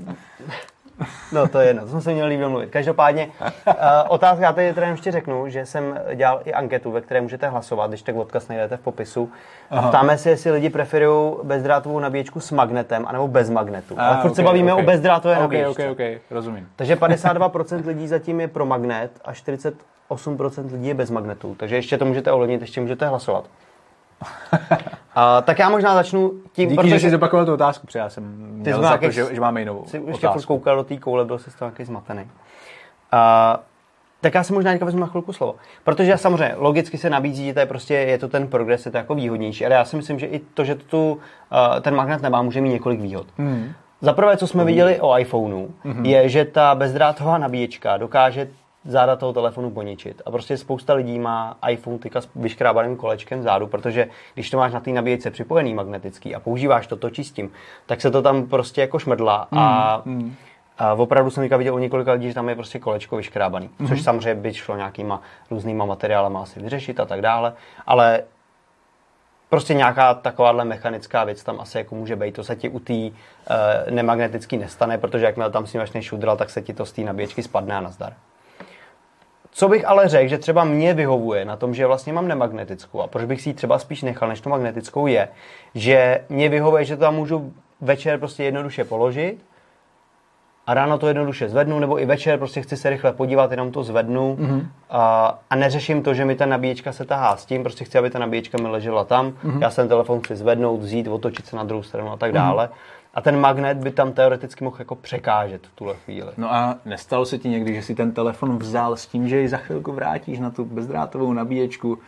[1.32, 2.70] No to je jedno, to jsme se měli líbit mluvit.
[2.70, 3.74] Každopádně uh,
[4.08, 7.90] otázka, já tady teda ještě řeknu, že jsem dělal i anketu, ve které můžete hlasovat,
[7.90, 9.32] když tak odkaz najdete v popisu.
[9.70, 9.88] Aha.
[9.88, 13.94] Ptáme se, jestli lidi preferují bezdrátovou nabíječku s magnetem, anebo bez magnetu.
[13.98, 14.84] A, Ale furt okay, se bavíme okay.
[14.84, 15.70] o bezdrátové okay, nabíječce.
[15.70, 16.68] Okay, okay, rozumím.
[16.76, 21.54] Takže 52% lidí zatím je pro magnet a 48% lidí je bez magnetu.
[21.54, 23.44] Takže ještě to můžete ovlivnit, ještě můžete hlasovat.
[25.14, 26.98] A, tak já možná začnu tím, Díky, protože...
[26.98, 29.84] že jsi zopakoval tu otázku, protože já jsem měl za to, že, že máme jinou
[29.86, 32.30] jsi ještě koukal do té koule, byl jsi z toho nějaký zmatený.
[33.12, 33.60] A,
[34.22, 35.54] Tak já si možná teďka vezmu na chvilku slovo.
[35.84, 38.96] Protože samozřejmě logicky se nabízí, že to je prostě, je to ten progres, je to
[38.96, 42.22] jako výhodnější, ale já si myslím, že i to, že to tu, uh, ten magnet
[42.22, 43.26] nemá, může mít několik výhod.
[43.38, 43.72] Hmm.
[44.00, 46.04] Za prvé, co jsme viděli o iPhoneu, hmm.
[46.04, 48.48] je, že ta bezdrátová nabíječka dokáže
[48.84, 50.22] záda toho telefonu poničit.
[50.26, 54.72] A prostě spousta lidí má iPhone tyka s vyškrábaným kolečkem zádu, protože když to máš
[54.72, 57.50] na té nabíječce připojený magnetický a používáš to, točí s tím,
[57.86, 60.34] tak se to tam prostě jako šmrdlá a mm.
[60.82, 63.88] A opravdu jsem viděl u několika lidí, že tam je prostě kolečko vyškrábaný, mm-hmm.
[63.88, 67.52] což samozřejmě by šlo nějakýma různýma materiálama asi vyřešit a tak dále,
[67.86, 68.22] ale
[69.48, 72.34] prostě nějaká takováhle mechanická věc tam asi jako může být.
[72.34, 73.10] To se ti u té uh,
[73.90, 77.76] nemagnetický nestane, protože jakmile tam snímaš šudral, tak se ti to z té nabíječky spadne
[77.76, 78.14] a nazdar.
[79.52, 83.06] Co bych ale řekl, že třeba mě vyhovuje na tom, že vlastně mám nemagnetickou a
[83.06, 85.28] proč bych si ji třeba spíš nechal než tu magnetickou je,
[85.74, 89.38] že mě vyhovuje, že to tam můžu večer prostě jednoduše položit
[90.66, 93.82] a ráno to jednoduše zvednu, nebo i večer prostě chci se rychle podívat, jenom to
[93.82, 94.66] zvednu mm-hmm.
[94.90, 98.10] a, a neřeším to, že mi ta nabíječka se tahá s tím, prostě chci, aby
[98.10, 99.62] ta nabíječka mi ležela tam, mm-hmm.
[99.62, 102.66] já jsem telefon chci zvednout, vzít, otočit se na druhou stranu a tak dále.
[102.66, 102.99] Mm-hmm.
[103.14, 106.30] A ten magnet by tam teoreticky mohl jako překážet v tuhle chvíli.
[106.36, 109.48] No a nestalo se ti někdy, že si ten telefon vzal s tím, že ji
[109.48, 111.98] za chvilku vrátíš na tu bezdrátovou nabíječku,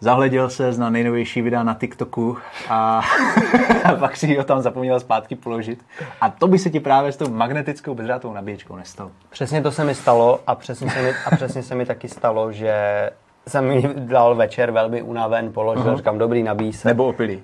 [0.00, 3.02] zahleděl se na nejnovější videa na TikToku a,
[3.84, 5.84] a pak si ho tam zapomněl zpátky položit.
[6.20, 9.10] A to by se ti právě s tou magnetickou bezdrátovou nabíječkou nestalo.
[9.30, 12.52] Přesně to se mi stalo a přesně se mi, a přesně se mi taky stalo,
[12.52, 13.10] že
[13.48, 15.96] jsem mi dal večer velmi unaven, položil, uh-huh.
[15.96, 16.88] říkám, dobrý, nabíj se.
[16.88, 17.42] Nebo opilý.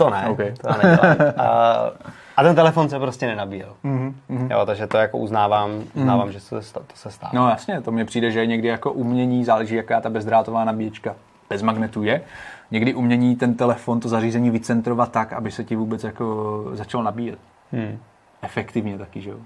[0.00, 0.52] To ne, okay.
[0.60, 0.98] to ne.
[1.36, 1.90] A,
[2.36, 3.72] a ten telefon se prostě nenabíjel.
[3.84, 4.50] Mm-hmm.
[4.50, 6.32] Jo, takže to jako uznávám, uznávám mm.
[6.32, 7.30] že to se, to se stává.
[7.34, 11.14] No jasně, to mně přijde, že někdy jako umění, záleží jaká ta bezdrátová nabíječka
[11.50, 12.22] bez magnetu je.
[12.70, 17.38] Někdy umění ten telefon, to zařízení vycentrovat tak, aby se ti vůbec jako začal nabíjet.
[17.72, 17.98] Hmm.
[18.42, 19.36] Efektivně taky, že jo.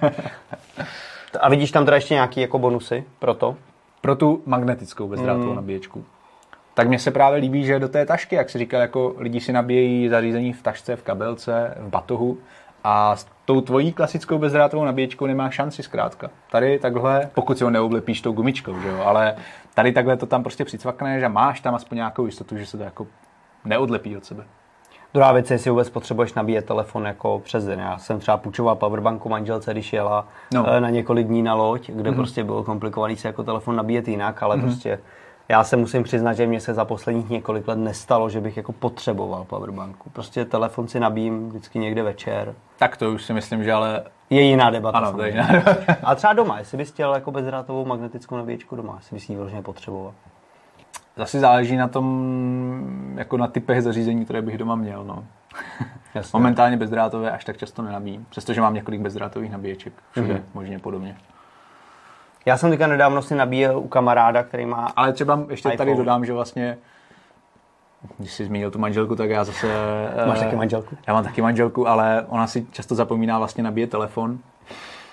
[1.40, 3.56] a vidíš tam teda ještě nějaký jako bonusy pro to?
[4.00, 5.56] Pro tu magnetickou bezdrátovou hmm.
[5.56, 6.04] nabíječku
[6.74, 9.52] tak mně se právě líbí, že do té tašky, jak si říkal, jako lidi si
[9.52, 12.38] nabíjejí zařízení v tašce, v kabelce, v batohu
[12.84, 16.30] a s tou tvojí klasickou bezdrátovou nabíječkou nemá šanci zkrátka.
[16.50, 19.34] Tady takhle, pokud si ho neoblepíš tou gumičkou, že jo, ale
[19.74, 22.82] tady takhle to tam prostě přicvakne, že máš tam aspoň nějakou jistotu, že se to
[22.82, 23.06] jako
[23.64, 24.44] neodlepí od sebe.
[25.14, 27.80] Druhá věc je, jestli vůbec potřebuješ nabíjet telefon jako přes den.
[27.80, 30.66] Já jsem třeba půjčoval powerbanku manželce, když jela no.
[30.68, 32.14] Eh, na několik dní na loď, kde mm-hmm.
[32.14, 34.62] prostě bylo komplikovaný se jako telefon nabíjet jinak, ale mm-hmm.
[34.62, 34.98] prostě
[35.52, 38.72] já se musím přiznat, že mě se za posledních několik let nestalo, že bych jako
[38.72, 40.10] potřeboval powerbanku.
[40.10, 42.54] Prostě telefon si nabím vždycky někde večer.
[42.78, 44.04] Tak to už si myslím, že ale...
[44.30, 44.98] Je jiná debata.
[44.98, 45.96] Ano, to je jiná debata.
[46.02, 49.62] A třeba doma, jestli bys chtěl jako bezdrátovou magnetickou nabíječku doma, jestli bys ji vyloženě
[49.62, 50.14] potřeboval.
[51.16, 55.04] Zase záleží na tom, jako na typech zařízení, které bych doma měl.
[55.04, 55.24] No.
[56.14, 56.38] Jasně.
[56.38, 60.42] Momentálně bezdrátové až tak často nenabíjím, přestože mám několik bezdrátových nabíječek všude, mm-hmm.
[60.54, 61.16] možně podobně.
[62.46, 65.76] Já jsem teďka nedávno si nabíjel u kamaráda, který má Ale třeba ještě iPhone.
[65.76, 66.78] tady dodám, že vlastně
[68.18, 69.66] když jsi zmínil tu manželku, tak já zase...
[70.26, 70.96] Máš taky manželku?
[71.06, 74.38] Já mám taky manželku, ale ona si často zapomíná vlastně nabíjet telefon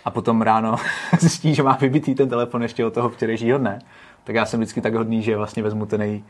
[0.05, 0.75] a potom ráno
[1.19, 3.79] zjistí, že má vybitý ten telefon ještě od toho včerejšího dne.
[4.23, 6.21] Tak já jsem vždycky tak hodný, že vlastně vezmu ten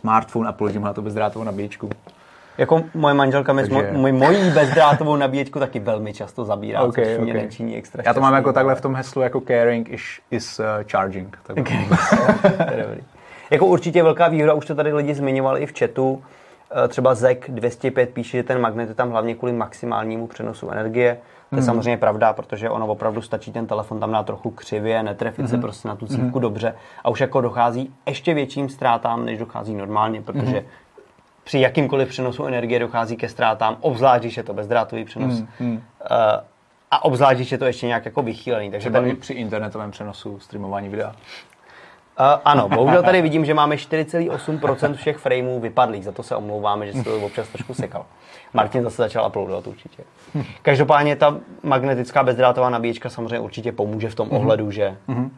[0.00, 1.90] smartphone a položím ho na tu bezdrátovou nabíječku.
[2.58, 3.92] Jako moje manželka mi Takže...
[3.92, 7.24] můj, mojí bezdrátovou nabíječku taky velmi často zabírá, okay, což okay.
[7.24, 10.58] mě nečiní extra Já to mám jako takhle v tom heslu jako caring is, is
[10.58, 11.38] uh, charging.
[11.42, 11.88] Tak okay.
[13.50, 16.22] jako určitě velká výhoda, už to tady lidi zmiňovali i v chatu,
[16.84, 21.18] eh, třeba ZEC 205 píše, že ten magnet je tam hlavně kvůli maximálnímu přenosu energie.
[21.50, 21.66] To je hmm.
[21.66, 25.48] samozřejmě pravda, protože ono opravdu stačí ten telefon tam dát trochu křivě, netrefit hmm.
[25.48, 26.40] se prostě na tu cívku hmm.
[26.40, 30.66] dobře a už jako dochází ještě větším ztrátám, než dochází normálně, protože hmm
[31.44, 35.34] při jakýmkoliv přenosu energie dochází ke ztrátám, obzvlášť, když je to bezdrátový přenos.
[35.34, 35.72] Hmm, hmm.
[35.74, 35.80] Uh,
[36.90, 38.70] a obzvlášť, když je to ještě nějak jako vychýlený.
[38.70, 39.16] Takže Třeba ten...
[39.16, 41.08] při internetovém přenosu streamování videa.
[41.08, 41.14] Uh,
[42.44, 46.92] ano, bohužel tady vidím, že máme 4,8% všech frameů vypadlých, za to se omlouváme, že
[46.92, 48.06] se to občas trošku sekal.
[48.52, 50.02] Martin zase začal uploadovat určitě.
[50.62, 54.36] Každopádně ta magnetická bezdrátová nabíječka samozřejmě určitě pomůže v tom mm-hmm.
[54.36, 55.30] ohledu, že mm-hmm.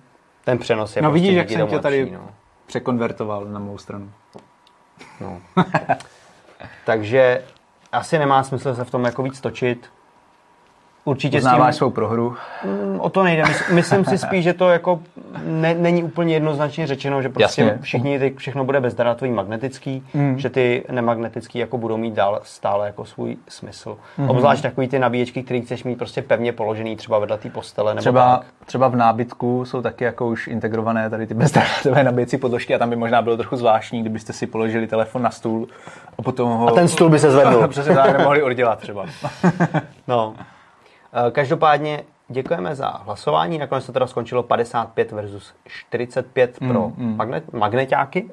[0.44, 2.20] ten přenos je No prostě vidíš, jak jsem tě tady no.
[2.66, 4.10] překonvertoval na mou stranu.
[5.20, 5.42] No.
[6.84, 7.42] Takže
[7.92, 9.90] asi nemá smysl se v tom jako víc točit.
[11.06, 12.36] Určitě Uznáváš svou prohru?
[12.64, 13.42] Mm, o to nejde.
[13.72, 15.00] Myslím si spíš, že to jako
[15.44, 17.78] ne, není úplně jednoznačně řečeno, že prostě Jasně.
[17.82, 20.38] všichni ty, všechno bude bezdrátový magnetický, mm.
[20.38, 23.96] že ty nemagnetický jako budou mít dál stále jako svůj smysl.
[24.18, 24.30] Mm.
[24.30, 27.94] Obzvlášť takový ty nabíječky, které chceš mít prostě pevně položený třeba vedle té postele.
[27.94, 28.46] Nebo třeba, tak.
[28.66, 32.90] třeba v nábytku jsou taky jako už integrované tady ty bezdrátové nabíjecí podložky a tam
[32.90, 35.68] by možná bylo trochu zvláštní, kdybyste si položili telefon na stůl
[36.18, 36.68] a potom ho...
[36.68, 37.68] A ten stůl by se zvedl.
[37.68, 39.06] Přesně tak, nemohli oddělat třeba.
[40.08, 40.34] no.
[41.16, 43.58] Eh, každopádně děkujeme za hlasování.
[43.58, 47.16] Nakonec to teda skončilo 55 versus 45 pro Mm, mm.
[47.16, 48.30] magnet, magneťáky.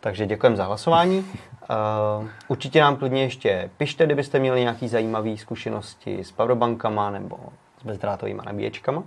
[0.00, 1.18] Takže děkujeme za hlasování.
[1.18, 7.36] Uh, určitě nám klidně ještě pište, kdybyste měli nějaké zajímavé zkušenosti s powerbankama nebo
[7.80, 9.02] s bezdrátovými nabíječkama.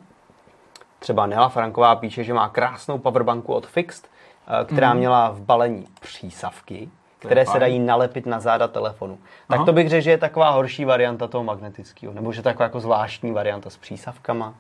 [1.00, 5.88] Třeba Nela Franková píše, že má krásnou powerbanku od Fixed, eh, která měla v balení
[6.02, 6.90] přísavky,
[7.26, 9.18] které se dají nalepit na záda telefonu.
[9.48, 9.66] Tak Aha.
[9.66, 13.32] to bych řekl, že je taková horší varianta toho magnetického, nebo že taková jako zvláštní
[13.32, 14.54] varianta s přísavkama.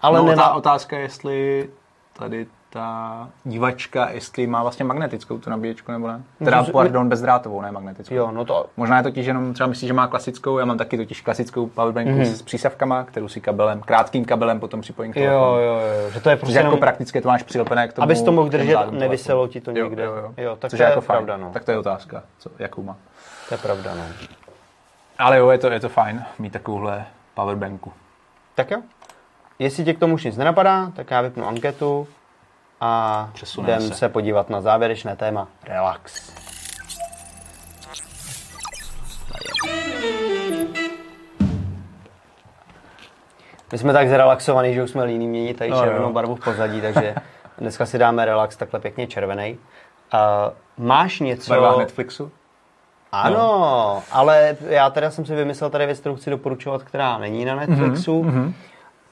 [0.00, 0.42] Ale no, nemá...
[0.42, 1.70] ta otázka je, jestli
[2.12, 6.22] tady ta divačka, jestli má vlastně magnetickou tu nabíječku nebo ne.
[6.44, 8.14] Teda, No, pardon, bezdrátovou, ne magnetickou.
[8.14, 8.66] Jo, no to...
[8.76, 12.10] Možná je totiž jenom třeba myslí, že má klasickou, já mám taky totiž klasickou powerbanku
[12.10, 12.20] Mhm.
[12.20, 12.32] mm-hmm.
[12.34, 15.60] s přísavkama, kterou si kabelem, krátkým kabelem potom připojím k Jo, telefonu.
[15.60, 18.02] jo, jo, že to je prostě jako jenom, prakticky to máš přilepené k tomu.
[18.02, 19.52] abys to mohl držet nevyselo telefonu.
[19.52, 20.04] ti to Jo, někde.
[20.04, 20.34] Jo, jo.
[20.36, 21.16] Jo, tak Což to je jako fajn.
[21.24, 21.50] pravda, no.
[21.52, 22.96] Tak to je otázka, co, jakou má.
[23.48, 24.02] To je pravda, no.
[25.18, 27.04] Ale jo, je to, je to fajn mít takovouhle
[27.34, 27.92] powerbanku.
[28.54, 28.82] Tak jo.
[29.58, 32.06] Jestli tě k tomu už nic nenapadá, tak já vypnu anketu
[32.84, 33.94] a Přesuneme jdem se.
[33.94, 36.32] se podívat na závěrečné téma relax.
[43.72, 45.82] My jsme tak zrelaxovaní, že už jsme líní měnit tady No, jo.
[45.84, 47.14] červenou barvu v pozadí, takže
[47.58, 49.58] dneska si dáme relax takhle pěkně červený.
[50.14, 51.50] Uh, máš něco...
[51.50, 52.30] Barvách Netflixu?
[53.12, 57.54] Ano, ale já teda jsem si vymyslel tady věc, kterou chci doporučovat, která není na
[57.54, 58.22] Netflixu.
[58.22, 58.52] Mm-hmm.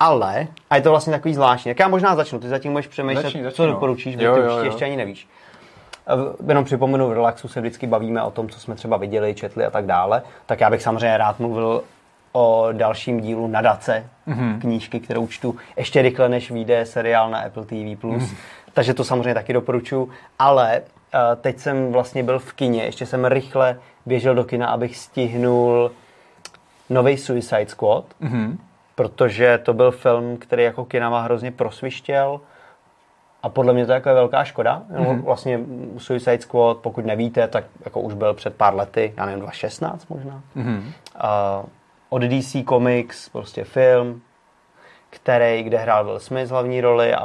[0.00, 3.22] Ale, a je to vlastně takový zvláštní, tak já možná začnu, ty zatím budeš přemýšlet,
[3.22, 3.72] Začni, začni, co no.
[3.72, 4.64] doporučíš, Jo, ty jo, určitě jo.
[4.64, 5.28] ještě ani nevíš.
[6.08, 9.64] Eh, Jenom připomenu, v Relaxu se vždycky bavíme o tom, co jsme třeba viděli, četli
[9.64, 10.22] a tak dále.
[10.46, 11.82] Tak já bych samozřejmě rád mluvil
[12.32, 14.60] o dalším dílu Nadace, mm-hmm.
[14.60, 18.04] knížky, kterou čtu ještě rychle, než vyjde seriál na Apple TV+.
[18.04, 18.26] Mm.
[18.72, 20.10] Takže to samozřejmě taky doporučuji.
[20.38, 20.76] Ale
[21.14, 25.90] eh, teď jsem vlastně byl v kině, ještě jsem rychle běžel do kina, abych stihnul
[26.90, 28.56] nový Suicide Squad, mm-hmm.
[29.00, 32.40] Protože to byl film, který jako kinama hrozně prosvištěl
[33.42, 34.82] a podle mě to jako je velká škoda.
[34.92, 35.22] Mm-hmm.
[35.22, 35.60] Vlastně
[35.98, 40.42] Suicide Squad, pokud nevíte, tak jako už byl před pár lety, já nevím, 2016 možná.
[40.56, 40.78] Mm-hmm.
[40.78, 41.68] Uh,
[42.08, 44.22] od DC Comics, prostě film,
[45.10, 47.24] který, kde hrál Will Smith hlavní roli a,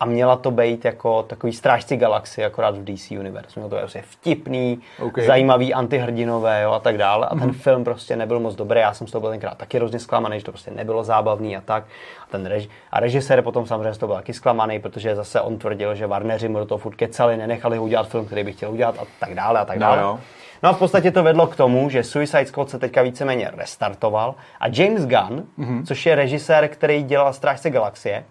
[0.00, 3.52] a měla to být jako takový strážci galaxie, akorát v DC Universe.
[3.60, 5.18] Mělo to být prostě vtipný, OK.
[5.18, 7.26] zajímavý antihrdinové jo, a tak dále.
[7.26, 8.80] A ten film prostě nebyl moc dobrý.
[8.80, 11.60] Já jsem z toho byl tenkrát taky hrozně zklamaný, že to prostě nebylo zábavný a
[11.60, 11.84] tak.
[12.22, 15.58] A, ten rež, a režisér potom samozřejmě z toho byl taky zklamaný, protože zase on
[15.58, 18.70] tvrdil, že Warneri mu do toho furt kecali, nenechali ho udělat film, který by chtěl
[18.70, 20.02] udělat a tak dále a tak No dále.
[20.02, 20.18] jo.
[20.62, 24.34] No a v podstatě to vedlo k tomu, že Suicide Squad se teďka víceméně restartoval
[24.60, 25.84] a James Gunn, mm-hmm.
[25.86, 28.24] což je režisér, který dělal Strážce galaxie,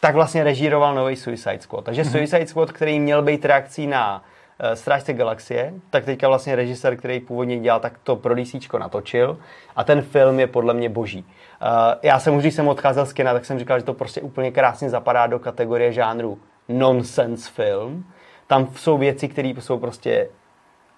[0.00, 1.84] tak vlastně režíroval nový Suicide Squad.
[1.84, 2.10] Takže mm-hmm.
[2.10, 4.22] Suicide Squad, který měl být reakcí na
[4.62, 9.38] uh, Strážce galaxie, tak teďka vlastně režisér, který původně dělal, tak to pro DC natočil
[9.76, 11.24] a ten film je podle mě boží.
[11.62, 11.68] Uh,
[12.02, 14.50] já jsem už, když jsem odcházel z kina, tak jsem říkal, že to prostě úplně
[14.50, 16.38] krásně zapadá do kategorie žánru
[16.68, 18.04] nonsense film.
[18.46, 20.28] Tam jsou věci, které jsou prostě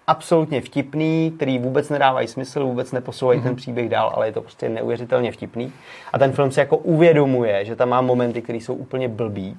[0.07, 3.43] absolutně vtipný, který vůbec nedávají smysl, vůbec neposouvají mm-hmm.
[3.43, 5.73] ten příběh dál, ale je to prostě neuvěřitelně vtipný.
[6.13, 9.57] A ten film si jako uvědomuje, že tam má momenty, které jsou úplně blbý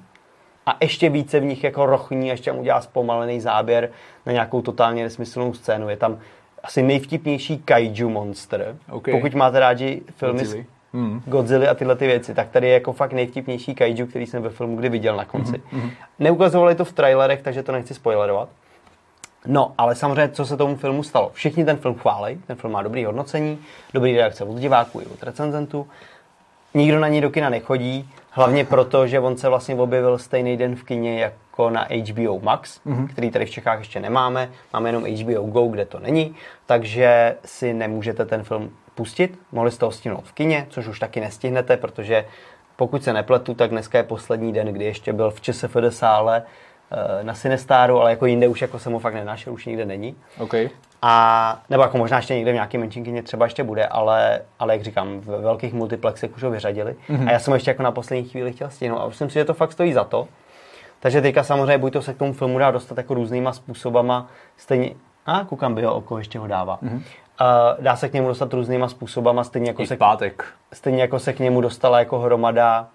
[0.65, 3.89] a ještě více v nich jako rochní, ještě tam udělá zpomalený záběr
[4.25, 5.89] na nějakou totálně nesmyslnou scénu.
[5.89, 6.19] Je tam
[6.63, 8.75] asi nejvtipnější kaiju monster.
[8.91, 9.07] OK.
[9.11, 10.63] Pokud máte rádi filmy Godzilla.
[10.63, 11.21] s Hmm.
[11.25, 14.49] Godzilla a tyhle ty věci, tak tady je jako fakt nejvtipnější kaiju, který jsem ve
[14.49, 15.51] filmu kdy viděl na konci.
[15.51, 15.89] Mm-hmm.
[16.19, 18.49] Neukazovali to v trailerech, takže to nechci spoilerovat.
[19.45, 21.31] No, ale samozřejmě, co se tomu filmu stalo?
[21.33, 23.59] Všichni ten film chválej, ten film má dobrý hodnocení,
[23.93, 25.87] dobrý reakce od diváků i od recenzentů.
[26.73, 30.75] Nikdo na něj do kina nechodí, hlavně proto, že on se vlastně objevil stejný den
[30.75, 33.07] v kině jako na HBO Max, mm-hmm.
[33.07, 34.49] který tady v Čechách ještě nemáme.
[34.73, 36.35] Máme jenom HBO Go, kde to není,
[36.65, 39.39] takže si nemůžete ten film pustit.
[39.51, 42.25] Mohli jste ho stihnout v kině, což už taky nestihnete, protože
[42.75, 46.43] pokud se nepletu, tak dneska je poslední den, kdy ještě byl v ČSFD sále
[47.21, 50.15] na Sinestáru, ale jako jinde už jako jsem ho fakt nenašel, už nikde není.
[50.39, 50.53] OK.
[51.01, 54.73] A, nebo jako možná ještě někde v nějakém menším kině třeba ještě bude, ale, ale
[54.73, 56.95] jak říkám, ve velkých multiplexech už ho vyřadili.
[57.09, 57.27] Mm-hmm.
[57.27, 59.53] A já jsem ještě jako na poslední chvíli chtěl stihnout a myslím si, že to
[59.53, 60.27] fakt stojí za to.
[60.99, 64.27] Takže teďka samozřejmě buď to se k tomu filmu dá dostat jako různýma způsobama,
[64.57, 64.91] stejně,
[65.25, 66.79] a koukám bio oko, ještě ho dává.
[66.83, 66.95] Mm-hmm.
[66.95, 70.45] Uh, dá se k němu dostat různýma způsobama, stejně jako, I se, v pátek.
[70.73, 72.87] stejně jako se k němu dostala jako hromada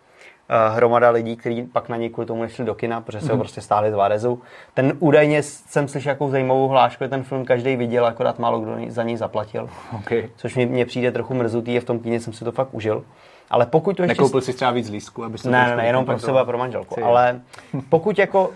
[0.75, 3.61] hromada lidí, kteří pak na něj kvůli tomu nešli do kina, protože se ho prostě
[3.61, 4.43] stáhli z Várezu.
[4.75, 8.77] Ten údajně jsem slyšel jakou zajímavou hlášku, že ten film každý viděl, akorát málo kdo
[8.89, 9.69] za něj zaplatil.
[9.97, 10.11] OK.
[10.37, 13.05] Což mi, mně přijde trochu mrzutý, je v tom kině jsem si to fakt užil.
[13.51, 14.23] Ale pokud to ještě...
[14.23, 16.95] Nekoupil jsi třeba víc lístků, aby Ne, ne, ne, jenom pro sebe a pro manželku.
[16.95, 17.03] Ty.
[17.03, 17.41] Ale
[17.89, 18.51] pokud jako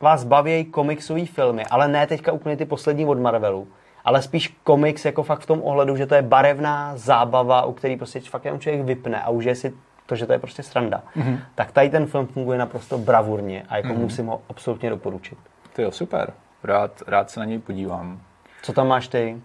[0.00, 3.68] vás baví komiksové filmy, ale ne teďka úplně ty poslední od Marvelu,
[4.04, 7.96] ale spíš komiks jako fakt v tom ohledu, že to je barevná zábava, u který
[7.96, 9.72] prostě fakt jenom člověk vypne a užije si
[10.06, 11.34] to, že to je prostě sranda, Mhm.
[11.34, 11.40] mm-hmm.
[11.54, 13.98] tak tady ten film funguje naprosto bravurně a jako mm-hmm.
[13.98, 15.38] musím ho absolutně doporučit.
[15.72, 16.32] Ty jo, super.
[16.64, 18.20] Rád, rád se na něj podívám.
[18.62, 19.40] Co tam máš ty?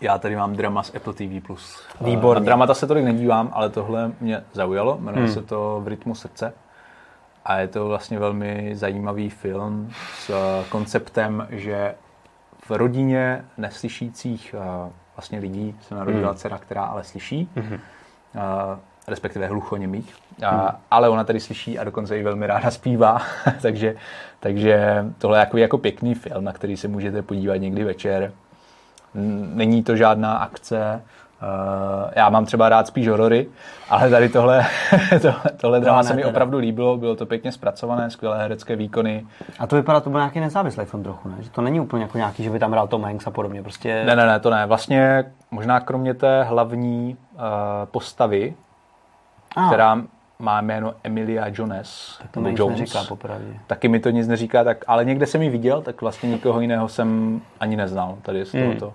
[0.00, 1.42] Já tady mám drama z Apple TV+.
[2.00, 2.40] Výborně.
[2.40, 4.98] Na dramata se tolik nedívám, ale tohle mě zaujalo.
[5.00, 5.34] Jmenuje Hmm.
[5.34, 6.54] se to V rytmu srdce.
[7.44, 11.94] A je to vlastně velmi zajímavý film s eh, konceptem, že
[12.66, 16.36] v rodině neslyšících eh, vlastně lidí se narodila Hmm.
[16.38, 17.80] dcera, která ale slyší, Mhm.
[19.06, 20.14] Eh, respektive hluchoněmých.
[20.46, 23.22] A, ale ona tady slyší a dokonce i velmi ráda zpívá,
[23.62, 23.96] takže,
[24.40, 28.32] takže tohle je jako, jako pěkný film, na který se můžete podívat někdy večer.
[29.54, 31.02] Není to žádná akce.
[31.42, 33.48] Uh, já mám třeba rád spíš horory,
[33.90, 34.66] ale tady tohle,
[35.22, 36.30] tohle, tohle drama ne se mi teda.
[36.30, 39.26] opravdu líbilo, bylo to pěkně zpracované, skvělé herecké výkony.
[39.58, 41.34] A to vypadá, to byl nějaký nezávislý film trochu, ne?
[41.40, 43.62] Že to není úplně jako nějaký, že by tam hrál Tom Hanks a podobně.
[43.62, 44.04] Prostě...
[44.04, 44.66] Ne, ne, ne, to ne.
[44.66, 47.40] Vlastně možná kromě té hlavní uh,
[47.84, 48.54] postavy,
[49.56, 50.02] Ah, která
[50.38, 53.54] má jméno Emilia Jones, to nebo mi Jones, neříká popravdě.
[53.66, 56.88] taky mi to nic neříká, tak, ale někde jsem ji viděl, tak vlastně nikoho jiného
[56.88, 58.62] jsem ani neznal tady z Hmm.
[58.62, 58.94] tohoto,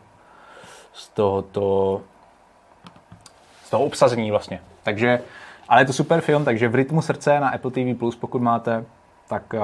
[0.93, 2.01] z tohoto,
[3.63, 4.59] z toho obsazení vlastně.
[4.83, 5.21] Takže,
[5.69, 8.85] ale je to super film, takže v rytmu srdce na Apple TV+, pokud máte,
[9.29, 9.59] tak uh,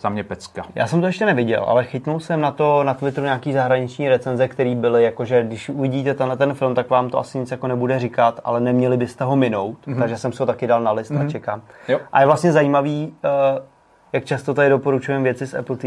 [0.00, 0.62] za mě pecka.
[0.74, 4.48] Já jsem to ještě neviděl, ale chytnul jsem na to na Twitteru nějaký zahraniční recenze,
[4.48, 7.98] které byly, jakože když uvidíte tenhle ten film, tak vám to asi nic jako nebude
[7.98, 9.98] říkat, ale neměli byste ho minout, mm-hmm.
[9.98, 11.26] takže jsem si ho taky dal na list mm-hmm.
[11.26, 11.62] a čekám.
[11.88, 12.00] Jo.
[12.12, 13.64] A je vlastně zajímavý, uh,
[14.12, 15.86] jak často tady doporučujeme věci z Apple TV+.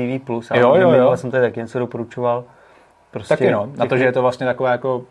[0.52, 1.18] A Jo, jo, jo.
[1.18, 2.44] jsem tady taky něco doporučoval.
[3.12, 5.02] Prostě Taky no, na to, že je to vlastně takové jako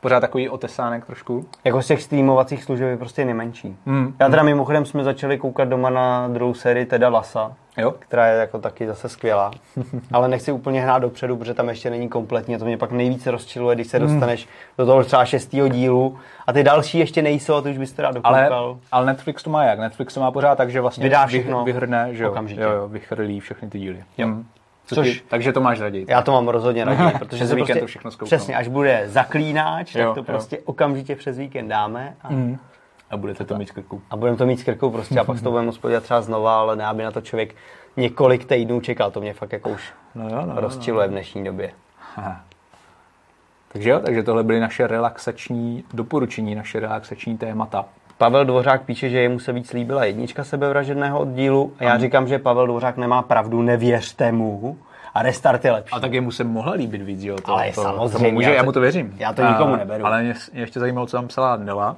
[0.00, 1.44] pořád takový otesánek trošku.
[1.64, 3.76] Jako z těch streamovacích služeb je prostě nejmenší.
[3.86, 4.14] Mm.
[4.20, 8.38] Já teda mimochodem jsme začali koukat doma na druhou sérii Teda Lasa, Jo, která je
[8.38, 9.50] jako taky zase skvělá.
[10.12, 12.58] Ale nechci úplně hrát dopředu, protože tam ještě není kompletně.
[12.58, 16.62] To mě pak nejvíce rozčiluje, když se dostaneš do toho třeba šestého dílu a ty
[16.62, 18.78] další ještě nejsou a ty už byste rád ale, dokoukal.
[18.92, 19.78] ale Netflix to má jak?
[19.78, 22.60] Netflix to má pořád tak, že vlastně Vydá vy- všechno vyhrne, že jo, okamžitě.
[22.60, 24.04] jo, jo, vychrlí všechny ty díly.
[24.18, 24.26] Jo.
[24.26, 24.46] Mm.
[24.86, 26.06] Co Což- ti, takže to máš raději.
[26.08, 28.26] Já to mám rozhodně raději, protože Přes se víkend prostě, to všechno zkouknu.
[28.26, 30.24] Přesně, až bude zaklínáč, Jo, tak to jo.
[30.24, 32.58] prostě okamžitě přes víkend dáme a, Mm.
[33.10, 34.02] A budete to mít v krku.
[34.10, 36.22] a budeme to mít s krkou prostě a pak se to budeme moct podívat třeba
[36.22, 37.54] znova, ale ne, aby na to člověk
[37.96, 39.10] několik týdnů čekal.
[39.10, 41.70] To mě fakt jako už No jo, no, no, rozčiluje v dnešní době.
[42.16, 42.40] Aha.
[43.72, 47.84] Takže jo, takže tohle byly naše relaxační doporučení, naše relaxační témata.
[48.18, 52.38] Pavel Dvořák píše, že jemu se víc líbila jednička sebevražedného oddílu a já říkám, že
[52.38, 54.78] Pavel Dvořák nemá pravdu, nevěřte mu
[55.14, 55.92] a restart je lepší.
[55.94, 57.36] A tak jemu se mohla líbit víc, jo?
[57.36, 59.14] To, Ale to, samozřejmě, To může, já já to- mu to věřím.
[59.18, 60.06] já to nikomu A- neberu.
[60.06, 61.96] Ale mě, mě ještě zajímalo, co tam psala Nela.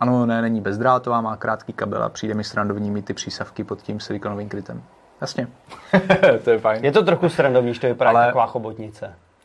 [0.00, 3.82] Ano, ne, není bezdrátová, má krátký kabel a přijde mi srandovní mít ty přísavky pod
[3.82, 4.82] tím silikonovým krytem.
[5.20, 5.46] Jasně.
[6.44, 6.84] to je fajn.
[6.84, 8.26] Je to trochu srandovní, že to vypadá Ale- ale...
[8.26, 9.14] taková chobotnice.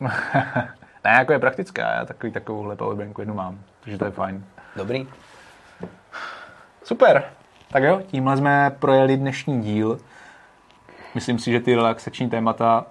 [1.04, 4.44] ne, jako je praktická, já takový, takovouhle powerbanku jednu mám, takže to je fajn.
[4.76, 5.06] Dobrý.
[6.88, 7.24] Super.
[7.70, 9.98] Tak jo, tímhle jsme projeli dnešní díl.
[11.14, 12.86] Myslím si, že ty relaxační témata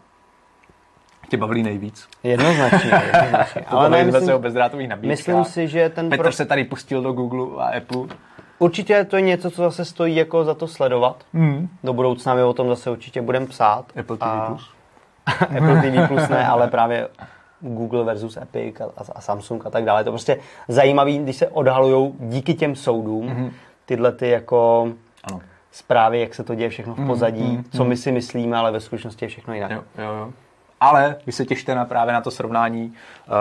[1.30, 2.08] tě bavili nejvíc.
[2.24, 3.62] Jednoznačně, jednoznačně.
[3.68, 5.10] Ale ne, jsme se o myslím, bezdrátových nabídkách.
[5.10, 6.32] myslím si, že ten Petr pro...
[6.32, 8.18] se tady pustil do Google a Apple.
[8.60, 11.24] určitě to je něco, co zase stojí jako za to sledovat.
[11.34, 11.70] Mm.
[11.84, 13.86] Do budoucna my o tom zase určitě budeme psát.
[14.00, 14.26] Apple TV+.
[14.26, 14.58] A...
[15.58, 17.08] Apple TV Plus ne, ale právě
[17.60, 20.00] Google versus Epic a, a, Samsung a tak dále.
[20.00, 23.52] Je to prostě zajímavý, když se odhalují díky těm soudům Mhm.
[23.88, 24.88] Tyhle ty jako
[25.24, 25.42] Ano.
[25.72, 29.26] zprávy, jak se to děje všechno v pozadí, co my si myslíme, ale ve skutečnosti
[29.26, 29.72] je všechno jinak.
[29.72, 30.32] Jo, jo, jo.
[30.80, 32.94] Ale vy se těšte na právě na to srovnání
[33.28, 33.34] uh,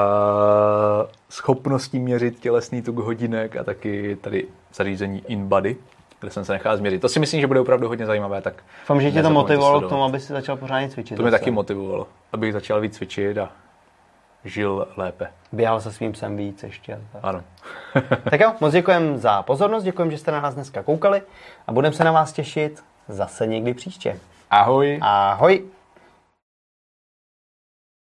[1.28, 5.76] schopností měřit tělesný tuk hodinek a taky tady zařízení InBody,
[6.20, 7.01] kde jsem se nechal změřit.
[7.01, 8.40] To si myslím, že bude opravdu hodně zajímavé.
[8.42, 11.16] Tak Doufám, že tě to motivovalo k tomu, aby si začal pořádně cvičit.
[11.16, 11.40] To mě zase.
[11.40, 13.51] taky motivovalo, abych začal víc cvičit a
[14.47, 15.26] žil lépe.
[15.53, 17.01] Běhal se svým psem víc ještě.
[17.12, 17.24] Tak.
[17.24, 17.42] Ano.
[18.30, 21.22] tak jo, moc děkujem za pozornost, děkujem, že jste na nás dneska koukali
[21.66, 24.18] a budeme se na vás těšit zase někdy příště.
[24.51, 24.99] Ahoj.
[25.03, 25.76] Ahoj!